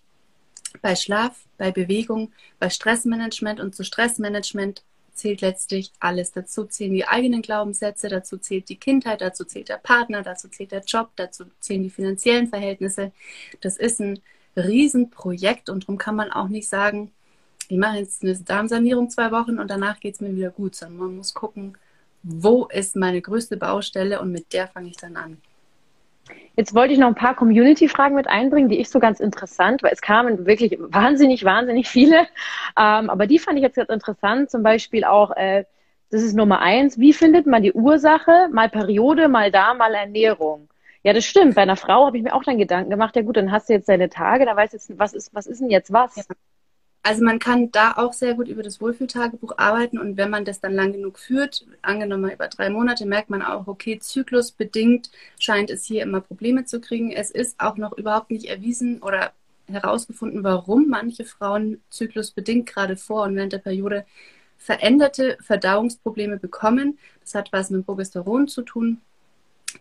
[0.82, 4.82] bei Schlaf, bei Bewegung, bei Stressmanagement und zu Stressmanagement
[5.14, 6.32] zählt letztlich alles.
[6.32, 10.72] Dazu zählen die eigenen Glaubenssätze, dazu zählt die Kindheit, dazu zählt der Partner, dazu zählt
[10.72, 13.12] der Job, dazu zählen die finanziellen Verhältnisse.
[13.60, 14.20] Das ist ein
[14.56, 17.12] Riesenprojekt und darum kann man auch nicht sagen,
[17.68, 20.98] ich mache jetzt eine Darmsanierung zwei Wochen und danach geht es mir wieder gut, sondern
[20.98, 21.76] man muss gucken,
[22.22, 25.38] wo ist meine größte Baustelle und mit der fange ich dann an.
[26.58, 29.92] Jetzt wollte ich noch ein paar Community-Fragen mit einbringen, die ich so ganz interessant, weil
[29.92, 32.26] es kamen wirklich wahnsinnig, wahnsinnig viele.
[32.76, 34.50] Ähm, aber die fand ich jetzt ganz interessant.
[34.50, 35.66] Zum Beispiel auch, äh,
[36.10, 38.48] das ist Nummer eins, wie findet man die Ursache?
[38.50, 40.68] Mal Periode, mal da, mal Ernährung.
[41.04, 41.54] Ja, das stimmt.
[41.54, 43.74] Bei einer Frau habe ich mir auch dann Gedanken gemacht, ja gut, dann hast du
[43.74, 46.16] jetzt deine Tage, da weißt du jetzt, was ist, was ist denn jetzt was?
[46.16, 46.24] Ja.
[47.08, 50.60] Also man kann da auch sehr gut über das Wohlfühltagebuch arbeiten und wenn man das
[50.60, 55.86] dann lang genug führt, angenommen über drei Monate, merkt man auch, okay, zyklusbedingt scheint es
[55.86, 57.10] hier immer Probleme zu kriegen.
[57.10, 59.32] Es ist auch noch überhaupt nicht erwiesen oder
[59.68, 64.04] herausgefunden, warum manche Frauen zyklusbedingt gerade vor und während der Periode
[64.58, 66.98] veränderte Verdauungsprobleme bekommen.
[67.22, 69.00] Das hat was mit Progesteron zu tun.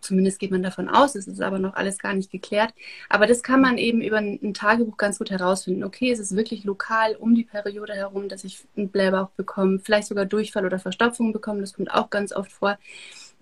[0.01, 2.73] Zumindest geht man davon aus, es ist aber noch alles gar nicht geklärt.
[3.09, 5.83] Aber das kann man eben über ein, Tagebuch ganz gut herausfinden.
[5.83, 10.07] Okay, es ist wirklich lokal um die Periode herum, dass ich einen Blähbauch bekomme, vielleicht
[10.07, 12.77] sogar Durchfall oder Verstopfung bekomme, das kommt auch ganz oft vor.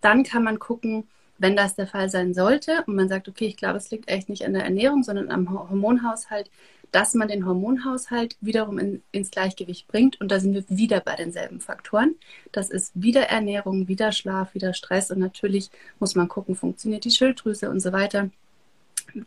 [0.02, 3.58] Dann kann man gucken, wenn das der Fall sein sollte und man sagt, okay, ich
[3.58, 6.50] glaube, es liegt echt nicht an der Ernährung, sondern am Hormonhaushalt,
[6.92, 10.22] dass man den Hormonhaushalt wiederum in, ins Gleichgewicht bringt.
[10.22, 12.16] Und da sind wir wieder bei denselben Faktoren.
[12.54, 15.12] Das ist wieder Ernährung, wieder Schlaf, wieder Stress.
[15.12, 15.70] Und natürlich
[16.00, 18.30] muss man gucken, funktioniert die Schilddrüse und so weiter.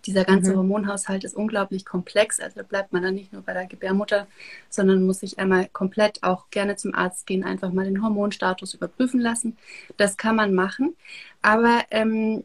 [0.06, 0.58] Dieser ganze mhm.
[0.58, 2.40] Hormonhaushalt ist unglaublich komplex.
[2.40, 4.26] Also da bleibt man dann nicht nur bei der Gebärmutter,
[4.68, 9.20] sondern muss sich einmal komplett auch gerne zum Arzt gehen, einfach mal den Hormonstatus überprüfen
[9.20, 9.56] lassen.
[9.96, 10.94] Das kann man machen.
[11.42, 12.44] Aber ähm,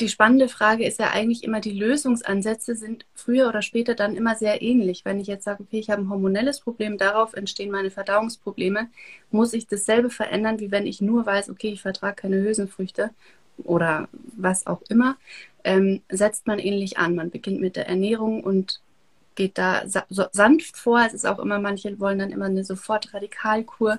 [0.00, 4.36] die spannende Frage ist ja eigentlich immer, die Lösungsansätze sind früher oder später dann immer
[4.36, 5.04] sehr ähnlich.
[5.04, 8.88] Wenn ich jetzt sage, okay, ich habe ein hormonelles Problem, darauf entstehen meine Verdauungsprobleme,
[9.30, 13.10] muss ich dasselbe verändern, wie wenn ich nur weiß, okay, ich vertrage keine Hülsenfrüchte
[13.64, 15.16] oder was auch immer,
[15.64, 17.14] ähm, setzt man ähnlich an.
[17.14, 18.80] Man beginnt mit der Ernährung und
[19.34, 21.00] geht da sanft vor.
[21.06, 23.98] Es ist auch immer, manche wollen dann immer eine sofort Radikalkur.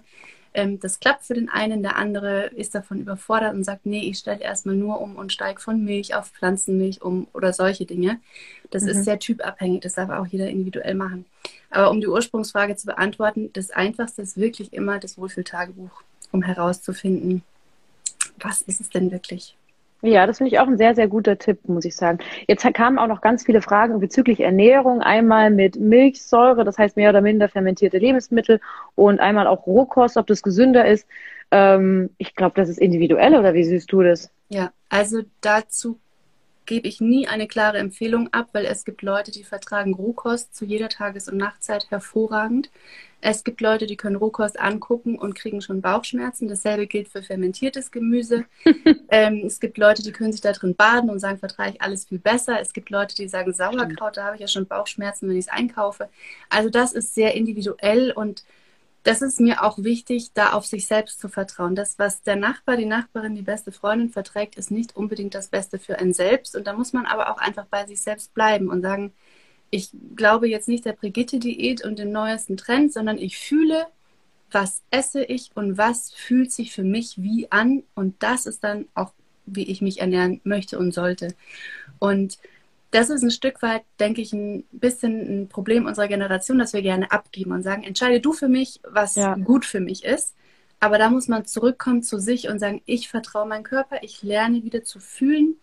[0.54, 4.17] Ähm, das klappt für den einen, der andere ist davon überfordert und sagt, nee, ich
[4.17, 8.19] stelle erstmal nur um und steige von Milch auf Pflanzenmilch um oder solche Dinge.
[8.72, 8.89] Das mhm.
[8.89, 11.26] ist sehr typabhängig, das darf auch jeder individuell machen.
[11.69, 17.43] Aber um die Ursprungsfrage zu beantworten, das Einfachste ist wirklich immer das Wohlfühltagebuch, um herauszufinden,
[18.39, 19.56] was ist es denn wirklich?
[20.02, 22.20] Ja, das finde ich auch ein sehr, sehr guter Tipp, muss ich sagen.
[22.48, 25.02] Jetzt kamen auch noch ganz viele Fragen bezüglich Ernährung.
[25.02, 28.62] Einmal mit Milchsäure, das heißt mehr oder minder fermentierte Lebensmittel
[28.96, 31.06] und einmal auch Rohkost, ob das gesünder ist.
[31.52, 34.32] Ähm, ich glaube, das ist individuell oder wie siehst du das?
[34.48, 36.00] Ja, also dazu
[36.70, 40.66] gebe ich nie eine klare Empfehlung ab, weil es gibt Leute, die vertragen Rohkost zu
[40.66, 42.70] jeder Tages- und Nachtzeit hervorragend.
[43.22, 46.48] Es gibt Leute, die können Rohkost angucken und kriegen schon Bauchschmerzen.
[46.48, 48.46] Dasselbe gilt für fermentiertes Gemüse.
[49.10, 52.06] ähm, es gibt Leute, die können sich da drin baden und sagen, vertrage ich alles
[52.06, 52.62] viel besser.
[52.62, 55.52] Es gibt Leute, die sagen, Sauerkraut, da habe ich ja schon Bauchschmerzen, wenn ich es
[55.52, 56.08] einkaufe.
[56.50, 58.44] Also das ist sehr individuell und
[59.04, 61.76] das ist mir auch wichtig, da auf sich selbst zu vertrauen.
[61.76, 65.80] Das, was der Nachbar, die Nachbarin, die beste Freundin verträgt, ist nicht unbedingt das Beste
[65.80, 66.56] für einen selbst.
[66.56, 69.14] Und da muss man aber auch einfach bei sich selbst bleiben und sagen,
[69.72, 73.88] ich glaube jetzt nicht der Brigitte-Diät und den neuesten Trend, sondern ich fühle,
[74.52, 77.84] was esse ich und was fühlt sich für mich wie an.
[77.96, 79.14] Und das ist dann auch,
[79.46, 81.36] wie ich mich ernähren möchte und sollte.
[82.00, 82.38] Und
[82.91, 86.82] das ist ein Stück weit, denke ich, ein bisschen ein Problem unserer Generation, dass wir
[86.82, 89.36] gerne abgeben und sagen, entscheide du für mich, was ja.
[89.36, 90.36] gut für mich ist.
[90.80, 94.63] Aber da muss man zurückkommen zu sich und sagen, ich vertraue meinem Körper, ich lerne
[94.63, 95.56] wieder zu fühlen,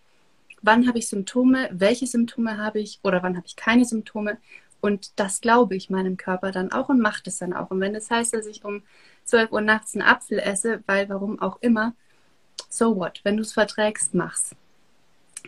[0.62, 4.38] wann habe ich Symptome, welche Symptome habe ich oder wann habe ich keine Symptome.
[4.80, 7.70] Und das glaube ich meinem Körper dann auch und macht es dann auch.
[7.70, 8.82] Und wenn das heißt, dass ich um
[9.24, 11.94] 12 Uhr nachts einen Apfel esse, weil warum auch immer,
[12.68, 13.20] so what?
[13.24, 14.54] Wenn du es verträgst, mach's.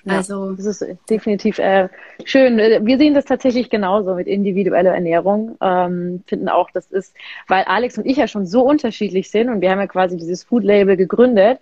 [0.04, 1.88] Ja, also das ist definitiv äh,
[2.24, 2.58] schön.
[2.58, 5.56] Wir sehen das tatsächlich genauso mit individueller Ernährung.
[5.60, 7.14] Ähm, finden auch, das ist,
[7.46, 10.44] weil Alex und ich ja schon so unterschiedlich sind und wir haben ja quasi dieses
[10.44, 11.60] Food Label gegründet.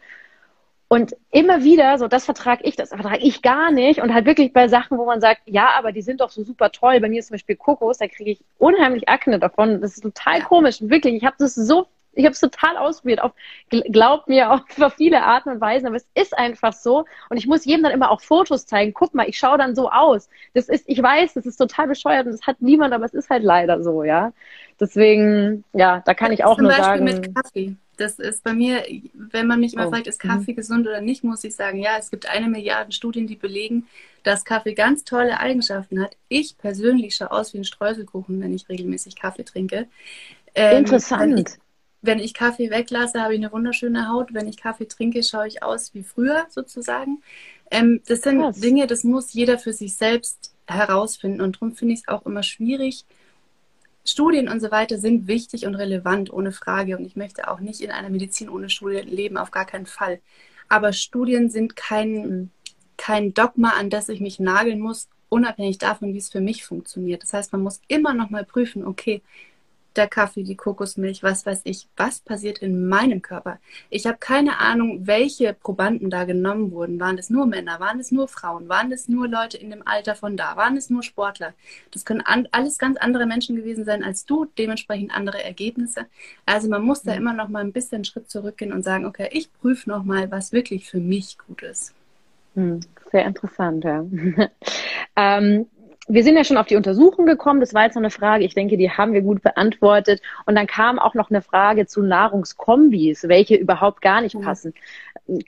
[0.88, 4.01] Und immer wieder, so das vertrage ich, das vertrage ich gar nicht.
[4.01, 6.70] Und halt wirklich bei Sachen, wo man sagt, ja, aber die sind doch so super
[6.70, 7.01] toll.
[7.01, 9.81] Bei mir ist zum Beispiel Kokos, da kriege ich unheimlich Akne davon.
[9.81, 10.77] Das ist total komisch.
[10.81, 13.33] Wirklich, ich habe das so ich habe es total ausprobiert, auf,
[13.68, 14.50] glaubt mir,
[14.81, 17.05] auf viele Arten und Weisen, aber es ist einfach so.
[17.29, 18.94] Und ich muss jedem dann immer auch Fotos zeigen.
[18.94, 20.29] Guck mal, ich schaue dann so aus.
[20.55, 23.31] Das ist, ich weiß, das ist total bescheuert und das hat niemand, aber es ist
[23.31, 24.33] halt leider so, ja.
[24.81, 27.05] Deswegen, ja, da kann ich auch nur sagen.
[27.05, 27.76] Mit Kaffee.
[27.98, 29.90] Das ist bei mir, wenn man mich immer oh.
[29.90, 30.57] fragt, ist Kaffee mhm.
[30.57, 33.87] gesund oder nicht, muss ich sagen, ja, es gibt eine Milliarde Studien, die belegen,
[34.22, 36.16] dass Kaffee ganz tolle Eigenschaften hat.
[36.29, 39.87] Ich persönlich schaue aus wie ein Streuselkuchen, wenn ich regelmäßig Kaffee trinke.
[40.55, 41.59] Ähm, Interessant
[42.07, 44.33] wenn ich Kaffee weglasse, habe ich eine wunderschöne Haut.
[44.33, 47.23] Wenn ich Kaffee trinke, schaue ich aus wie früher sozusagen.
[47.71, 48.61] Ähm, das sind Krass.
[48.61, 51.40] Dinge, das muss jeder für sich selbst herausfinden.
[51.40, 53.05] Und darum finde ich es auch immer schwierig.
[54.05, 56.97] Studien und so weiter sind wichtig und relevant, ohne Frage.
[56.97, 60.21] Und ich möchte auch nicht in einer Medizin ohne Studien leben, auf gar keinen Fall.
[60.69, 62.51] Aber Studien sind kein,
[62.97, 67.23] kein Dogma, an das ich mich nageln muss, unabhängig davon, wie es für mich funktioniert.
[67.23, 69.23] Das heißt, man muss immer noch mal prüfen, okay,
[69.97, 73.59] der Kaffee, die Kokosmilch, was weiß ich, was passiert in meinem Körper.
[73.91, 77.01] Ich habe keine Ahnung, welche Probanden da genommen wurden.
[77.01, 80.15] Waren es nur Männer, waren es nur Frauen, waren es nur Leute in dem Alter
[80.15, 81.55] von da, waren es nur Sportler.
[81.91, 86.07] Das können an, alles ganz andere Menschen gewesen sein als du, dementsprechend andere Ergebnisse.
[86.45, 87.19] Also man muss da mhm.
[87.19, 90.31] immer noch mal ein bisschen einen Schritt zurückgehen und sagen, okay, ich prüfe noch mal,
[90.31, 91.95] was wirklich für mich gut ist.
[92.55, 92.81] Hm,
[93.13, 94.05] sehr interessant, ja.
[95.17, 95.67] ähm,
[96.09, 97.61] wir sind ja schon auf die Untersuchung gekommen.
[97.61, 98.45] Das war jetzt noch eine Frage.
[98.45, 100.23] Ich denke, die haben wir gut beantwortet.
[100.45, 104.73] Und dann kam auch noch eine Frage zu Nahrungskombis, welche überhaupt gar nicht passen.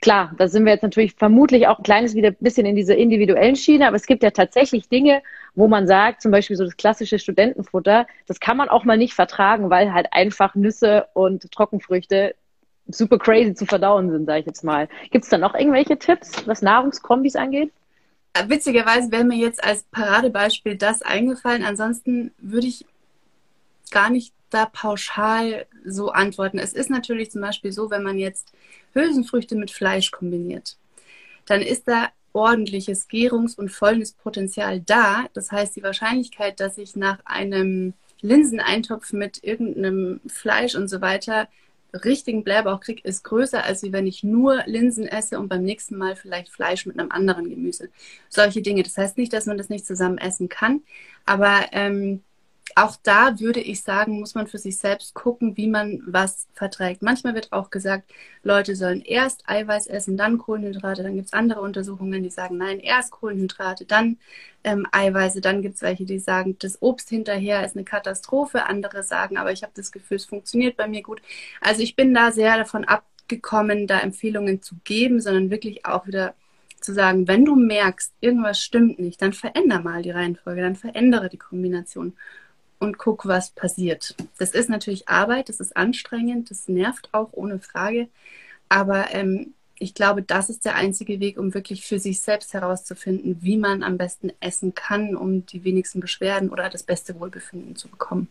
[0.01, 3.55] Klar, da sind wir jetzt natürlich vermutlich auch ein kleines wieder bisschen in dieser individuellen
[3.55, 3.87] Schiene.
[3.87, 5.21] Aber es gibt ja tatsächlich Dinge,
[5.55, 9.13] wo man sagt, zum Beispiel so das klassische Studentenfutter, das kann man auch mal nicht
[9.13, 12.35] vertragen, weil halt einfach Nüsse und Trockenfrüchte
[12.87, 14.89] super crazy zu verdauen sind, sage ich jetzt mal.
[15.11, 17.71] Gibt es da noch irgendwelche Tipps, was Nahrungskombis angeht?
[18.47, 21.63] Witzigerweise wäre mir jetzt als Paradebeispiel das eingefallen.
[21.63, 22.85] Ansonsten würde ich
[23.91, 26.59] gar nicht da pauschal so antworten.
[26.59, 28.51] Es ist natürlich zum Beispiel so, wenn man jetzt
[28.93, 30.77] Hülsenfrüchte mit Fleisch kombiniert,
[31.45, 35.25] dann ist da ordentliches Gärungs- und Fäulnispotenzial da.
[35.33, 41.47] Das heißt, die Wahrscheinlichkeit, dass ich nach einem Linseneintopf mit irgendeinem Fleisch und so weiter
[41.93, 46.15] richtigen Blähbauch kriege, ist größer, als wenn ich nur Linsen esse und beim nächsten Mal
[46.15, 47.89] vielleicht Fleisch mit einem anderen Gemüse.
[48.29, 48.83] Solche Dinge.
[48.83, 50.81] Das heißt nicht, dass man das nicht zusammen essen kann,
[51.25, 52.23] aber ähm,
[52.75, 57.01] auch da würde ich sagen, muss man für sich selbst gucken, wie man was verträgt.
[57.01, 58.11] Manchmal wird auch gesagt,
[58.43, 61.03] Leute sollen erst Eiweiß essen, dann Kohlenhydrate.
[61.03, 64.17] Dann gibt es andere Untersuchungen, die sagen, nein, erst Kohlenhydrate, dann
[64.63, 65.41] ähm, Eiweiße.
[65.41, 68.65] Dann gibt es welche, die sagen, das Obst hinterher ist eine Katastrophe.
[68.65, 71.21] Andere sagen, aber ich habe das Gefühl, es funktioniert bei mir gut.
[71.61, 76.33] Also ich bin da sehr davon abgekommen, da Empfehlungen zu geben, sondern wirklich auch wieder
[76.81, 81.29] zu sagen, wenn du merkst, irgendwas stimmt nicht, dann veränder mal die Reihenfolge, dann verändere
[81.29, 82.13] die Kombination
[82.79, 84.15] und guck, was passiert.
[84.37, 88.07] Das ist natürlich Arbeit, das ist anstrengend, das nervt auch ohne Frage.
[88.69, 93.37] Aber ähm, ich glaube, das ist der einzige Weg, um wirklich für sich selbst herauszufinden,
[93.41, 97.87] wie man am besten essen kann, um die wenigsten Beschwerden oder das beste Wohlbefinden zu
[97.87, 98.27] bekommen.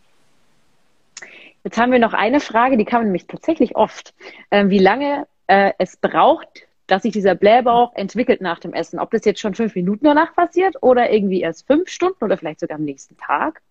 [1.63, 4.13] Jetzt haben wir noch eine Frage, die kam nämlich tatsächlich oft.
[4.51, 6.47] Ähm, wie lange äh, es braucht,
[6.87, 8.99] dass sich dieser Blähbauch entwickelt nach dem Essen?
[8.99, 12.61] Ob das jetzt schon fünf Minuten danach passiert oder irgendwie erst fünf Stunden oder vielleicht
[12.61, 13.61] sogar am nächsten Tag?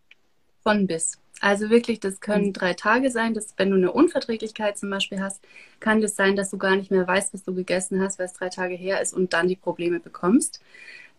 [0.68, 1.18] Von bis.
[1.40, 2.52] Also wirklich, das können mhm.
[2.52, 3.32] drei Tage sein.
[3.32, 5.42] Dass, wenn du eine Unverträglichkeit zum Beispiel hast,
[5.80, 8.34] kann das sein, dass du gar nicht mehr weißt, was du gegessen hast, weil es
[8.34, 10.60] drei Tage her ist und dann die Probleme bekommst.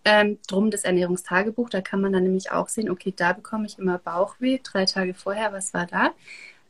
[0.06, 3.80] Ähm, drum das Ernährungstagebuch, da kann man dann nämlich auch sehen, okay, da bekomme ich
[3.80, 6.12] immer Bauchweh, drei Tage vorher, was war da?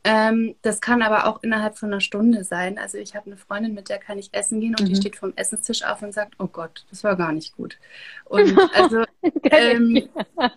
[0.02, 2.78] Ähm, das kann aber auch innerhalb von einer Stunde sein.
[2.78, 4.86] Also ich habe eine Freundin, mit der kann ich essen gehen und mhm.
[4.86, 7.76] die steht vom Essenstisch auf und sagt, oh Gott, das war gar nicht gut.
[8.24, 9.04] Und also
[9.44, 10.08] ähm,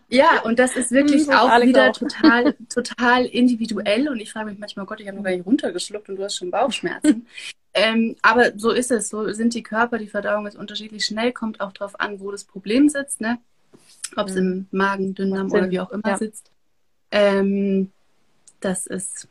[0.07, 1.97] ja, und das ist wirklich das auch wieder auch.
[1.97, 4.07] total, total individuell.
[4.07, 6.37] Und ich frage mich manchmal, Gott, ich habe noch gar nicht runtergeschluckt und du hast
[6.37, 7.27] schon Bauchschmerzen.
[7.73, 11.59] ähm, aber so ist es, so sind die Körper, die Verdauung ist unterschiedlich schnell, kommt
[11.59, 13.39] auch darauf an, wo das Problem sitzt, ne?
[14.15, 14.67] Ob es mhm.
[14.71, 16.17] im Magen, Dünndarm oder wie auch immer ja.
[16.17, 16.49] sitzt.
[17.11, 17.91] Ähm,
[18.61, 19.27] das ist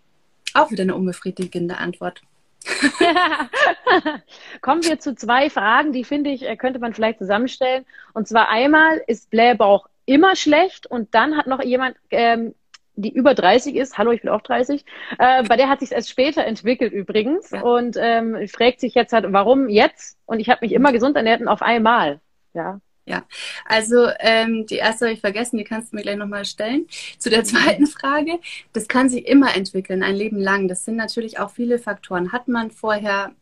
[0.54, 2.22] auch wieder eine unbefriedigende Antwort.
[4.60, 7.84] Kommen wir zu zwei Fragen, die finde ich, äh, könnte man vielleicht zusammenstellen.
[8.14, 10.86] Und zwar einmal, ist Blähbauch immer schlecht?
[10.86, 12.54] Und dann hat noch jemand, ähm,
[12.94, 14.84] die über 30 ist, hallo, ich bin auch 30,
[15.18, 17.62] äh, bei der hat sich erst später entwickelt übrigens ja.
[17.62, 20.18] und ähm, fragt sich jetzt halt, warum jetzt?
[20.26, 22.20] Und ich habe mich immer gesund ernährt und auf einmal.
[22.54, 23.24] Ja, ja,
[23.64, 26.86] also ähm, die erste habe ich vergessen, die kannst du mir gleich nochmal stellen.
[27.18, 28.38] Zu der zweiten Frage,
[28.72, 30.68] das kann sich immer entwickeln, ein Leben lang.
[30.68, 32.32] Das sind natürlich auch viele Faktoren.
[32.32, 33.32] Hat man vorher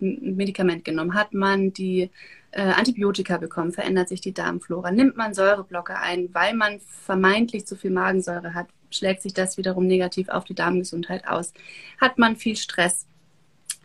[0.00, 1.14] ein Medikament genommen?
[1.14, 2.10] Hat man die
[2.52, 3.72] äh, Antibiotika bekommen?
[3.72, 4.90] Verändert sich die Darmflora?
[4.90, 8.68] Nimmt man Säureblocker ein, weil man vermeintlich zu viel Magensäure hat?
[8.90, 11.52] Schlägt sich das wiederum negativ auf die Darmgesundheit aus?
[12.00, 13.06] Hat man viel Stress?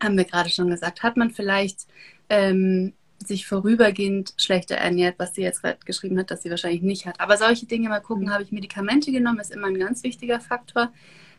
[0.01, 1.03] Haben wir gerade schon gesagt.
[1.03, 1.87] Hat man vielleicht
[2.29, 2.93] ähm,
[3.27, 7.19] sich vorübergehend schlechter ernährt, was sie jetzt gerade geschrieben hat, dass sie wahrscheinlich nicht hat.
[7.19, 8.31] Aber solche Dinge mal gucken, mhm.
[8.31, 10.91] habe ich Medikamente genommen, ist immer ein ganz wichtiger Faktor.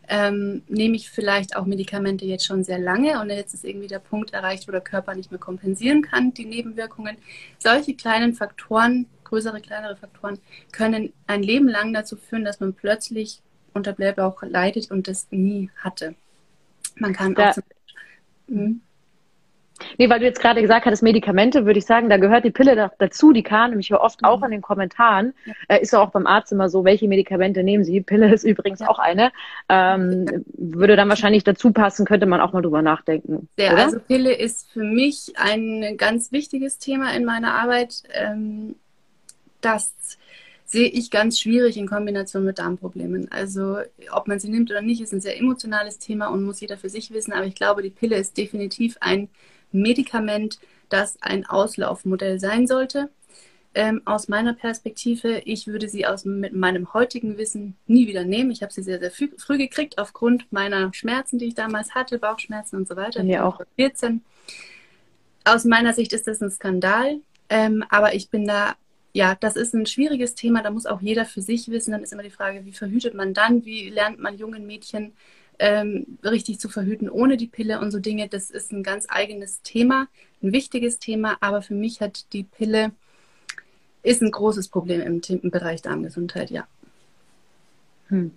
[0.09, 3.99] Ähm, nehme ich vielleicht auch Medikamente jetzt schon sehr lange und jetzt ist irgendwie der
[3.99, 7.17] Punkt erreicht, wo der Körper nicht mehr kompensieren kann, die Nebenwirkungen.
[7.59, 10.39] Solche kleinen Faktoren, größere, kleinere Faktoren,
[10.71, 13.41] können ein Leben lang dazu führen, dass man plötzlich
[13.75, 16.15] unter Blähbauch leidet und das nie hatte.
[16.95, 18.81] Man kann da, auch zum Beispiel, hm?
[19.99, 22.91] Nee, weil du jetzt gerade gesagt hattest, Medikamente, würde ich sagen, da gehört die Pille
[22.99, 23.33] dazu.
[23.33, 24.29] Die kam nämlich oft mhm.
[24.29, 25.35] auch in den Kommentaren.
[25.45, 25.55] Ja.
[25.69, 28.01] Äh, ist ja auch beim Arzt immer so, welche Medikamente nehmen Sie?
[28.01, 28.89] Pille ist übrigens ja.
[28.89, 29.33] auch eine.
[29.69, 33.49] Ähm, würde dann wahrscheinlich dazu passen, könnte man auch mal drüber nachdenken.
[33.59, 33.85] Ja, oder?
[33.85, 38.03] also Pille ist für mich ein ganz wichtiges Thema in meiner Arbeit.
[38.13, 38.77] Ähm,
[39.61, 39.95] das
[40.65, 43.31] sehe ich ganz schwierig in Kombination mit Darmproblemen.
[43.31, 43.79] Also
[44.11, 46.89] ob man sie nimmt oder nicht, ist ein sehr emotionales Thema und muss jeder für
[46.89, 47.33] sich wissen.
[47.33, 49.29] Aber ich glaube, die Pille ist definitiv ein
[49.81, 50.59] Medikament,
[50.89, 53.11] das ein Auslaufmodell sein sollte.
[53.75, 58.51] Ähm, aus meiner Perspektive, ich würde sie aus, mit meinem heutigen Wissen nie wieder nehmen.
[58.51, 62.19] Ich habe sie sehr, sehr früh, früh, gekriegt aufgrund meiner Schmerzen, die ich damals hatte,
[62.19, 63.23] Bauchschmerzen und so weiter.
[63.25, 63.61] Ja, auch.
[63.77, 64.23] 14.
[65.45, 68.77] Aus meiner Sicht ist das ein Skandal, ähm, aber ich bin da,
[69.13, 71.93] ja, das ist ein schwieriges Thema, da muss auch jeder für sich wissen.
[71.93, 75.13] Dann ist immer die Frage, wie verhütet man dann, wie lernt man jungen Mädchen
[75.59, 78.29] ähm, richtig zu verhüten ohne die Pille und so Dinge.
[78.29, 80.09] Das ist ein ganz eigenes Thema,
[80.43, 82.93] ein wichtiges Thema, aber für mich hat die Pille
[84.03, 86.67] ist ein großes Problem im, im Bereich Darmgesundheit, ja.
[88.09, 88.31] Hm.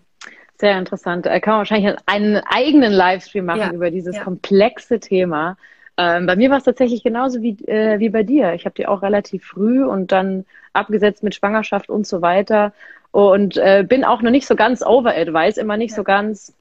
[0.57, 1.25] Sehr interessant.
[1.25, 4.23] Da kann man wahrscheinlich einen eigenen Livestream machen ja, über dieses ja.
[4.23, 5.57] komplexe Thema.
[5.95, 8.53] Ähm, bei mir war es tatsächlich genauso wie, äh, wie bei dir.
[8.53, 12.73] Ich habe die auch relativ früh und dann abgesetzt mit Schwangerschaft und so weiter.
[13.11, 15.97] Und äh, bin auch noch nicht so ganz over-advised, immer nicht ja.
[15.97, 16.53] so ganz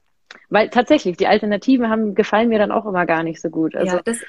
[0.49, 3.75] weil tatsächlich, die Alternativen haben, gefallen mir dann auch immer gar nicht so gut.
[3.75, 4.19] Also, ja, das,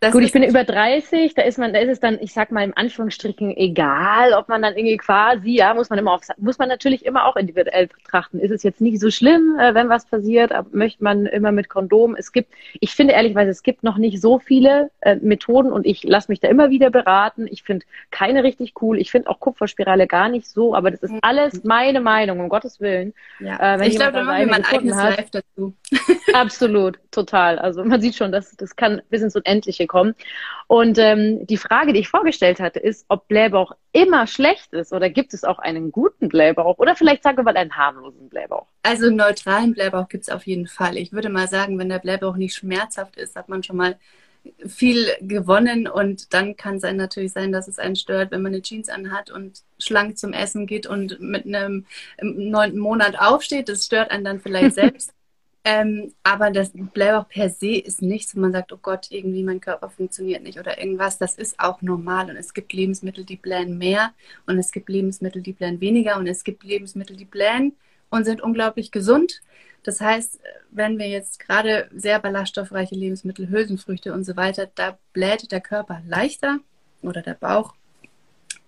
[0.00, 2.52] Das Gut, ich bin über 30, da ist man, da ist es dann, ich sag
[2.52, 6.56] mal im Anführungsstrichen egal, ob man dann irgendwie quasi, ja, muss man immer auf, muss
[6.56, 8.38] man natürlich immer auch individuell betrachten.
[8.38, 12.14] Ist es jetzt nicht so schlimm, äh, wenn was passiert, möchte man immer mit Kondom.
[12.14, 16.04] Es gibt, ich finde ehrlichweise, es gibt noch nicht so viele äh, Methoden und ich
[16.04, 17.48] lasse mich da immer wieder beraten.
[17.50, 18.98] Ich finde keine richtig cool.
[18.98, 22.78] Ich finde auch Kupferspirale gar nicht so, aber das ist alles meine Meinung, um Gottes
[22.78, 23.14] Willen.
[23.40, 23.74] Ja.
[23.74, 25.74] Äh, wenn ich glaube, da machen wir mein eigenes hat, Live dazu.
[26.34, 27.58] Absolut, total.
[27.58, 30.14] Also man sieht schon, dass das kann bis ins Unendliche kommen.
[30.68, 35.10] Und ähm, die Frage, die ich vorgestellt hatte, ist, ob Blähbauch immer schlecht ist oder
[35.10, 38.66] gibt es auch einen guten Blähbauch oder vielleicht sagen wir mal einen harmlosen Blähbauch?
[38.82, 40.96] Also einen neutralen Blähbauch gibt es auf jeden Fall.
[40.96, 43.96] Ich würde mal sagen, wenn der Blähbauch nicht schmerzhaft ist, hat man schon mal
[44.66, 48.62] viel gewonnen und dann kann es natürlich sein, dass es einen stört, wenn man eine
[48.62, 51.86] Jeans anhat und schlank zum Essen geht und mit einem
[52.20, 53.68] neunten Monat aufsteht.
[53.68, 55.12] Das stört einen dann vielleicht selbst.
[55.64, 59.60] Ähm, aber das Blähbauch per se ist nichts, wo man sagt, oh Gott, irgendwie mein
[59.60, 61.18] Körper funktioniert nicht oder irgendwas.
[61.18, 62.30] Das ist auch normal.
[62.30, 64.12] Und es gibt Lebensmittel, die blähen mehr
[64.46, 67.76] und es gibt Lebensmittel, die blähen weniger und es gibt Lebensmittel, die blähen
[68.10, 69.42] und sind unglaublich gesund.
[69.82, 70.40] Das heißt,
[70.70, 76.02] wenn wir jetzt gerade sehr ballaststoffreiche Lebensmittel, Hülsenfrüchte und so weiter, da bläht der Körper
[76.06, 76.58] leichter
[77.02, 77.74] oder der Bauch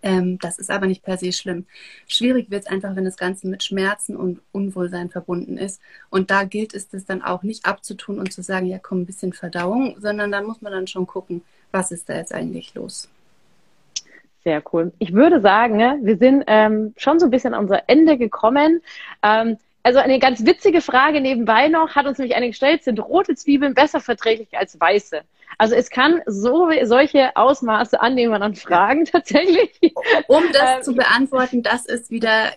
[0.03, 1.66] ähm, das ist aber nicht per se schlimm.
[2.07, 5.80] Schwierig wird es einfach, wenn das Ganze mit Schmerzen und Unwohlsein verbunden ist.
[6.09, 9.07] Und da gilt es, das dann auch nicht abzutun und zu sagen, ja komm, ein
[9.07, 11.42] bisschen Verdauung, sondern da muss man dann schon gucken,
[11.72, 13.09] was ist da jetzt eigentlich los.
[14.42, 14.92] Sehr cool.
[14.98, 18.80] Ich würde sagen, ne, wir sind ähm, schon so ein bisschen an unser Ende gekommen.
[19.22, 23.34] Ähm, also eine ganz witzige Frage nebenbei noch, hat uns nämlich eine gestellt, sind rote
[23.34, 25.22] Zwiebeln besser verträglich als weiße?
[25.61, 29.79] Also es kann so solche Ausmaße annehmen an Fragen tatsächlich.
[30.27, 32.55] Um das ähm, zu beantworten, das ist wieder,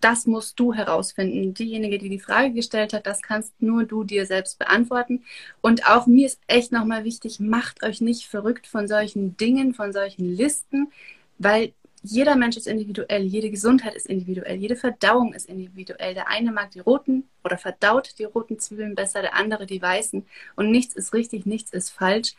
[0.00, 1.52] das musst du herausfinden.
[1.52, 5.24] Diejenige, die die Frage gestellt hat, das kannst nur du dir selbst beantworten.
[5.62, 9.92] Und auch mir ist echt nochmal wichtig, macht euch nicht verrückt von solchen Dingen, von
[9.92, 10.92] solchen Listen,
[11.38, 11.72] weil
[12.04, 16.12] jeder Mensch ist individuell, jede Gesundheit ist individuell, jede Verdauung ist individuell.
[16.12, 20.26] Der eine mag die roten oder verdaut die roten Zwiebeln besser, der andere die weißen.
[20.54, 22.34] Und nichts ist richtig, nichts ist falsch.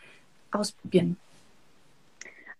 [0.52, 1.18] Ausprobieren.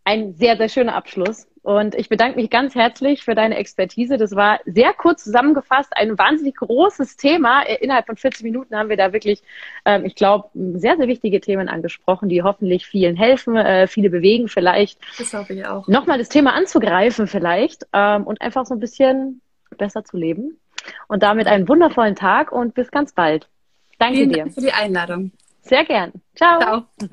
[0.06, 1.48] Ein sehr, sehr schöner Abschluss.
[1.64, 4.18] Und ich bedanke mich ganz herzlich für deine Expertise.
[4.18, 7.64] Das war sehr kurz zusammengefasst, ein wahnsinnig großes Thema.
[7.64, 9.42] Innerhalb von 40 Minuten haben wir da wirklich,
[9.84, 14.48] ähm, ich glaube, sehr, sehr wichtige Themen angesprochen, die hoffentlich vielen helfen, äh, viele bewegen
[14.48, 15.00] vielleicht.
[15.18, 15.88] Das hoffe ich auch.
[15.88, 19.42] Nochmal das Thema anzugreifen vielleicht ähm, und einfach so ein bisschen
[19.76, 20.60] besser zu leben.
[21.08, 23.50] Und damit einen wundervollen Tag und bis ganz bald.
[23.98, 24.38] Danke Vielen dir.
[24.44, 25.32] Dank für die Einladung.
[25.62, 26.12] Sehr gern.
[26.36, 26.60] Ciao.
[26.60, 27.10] Ciao.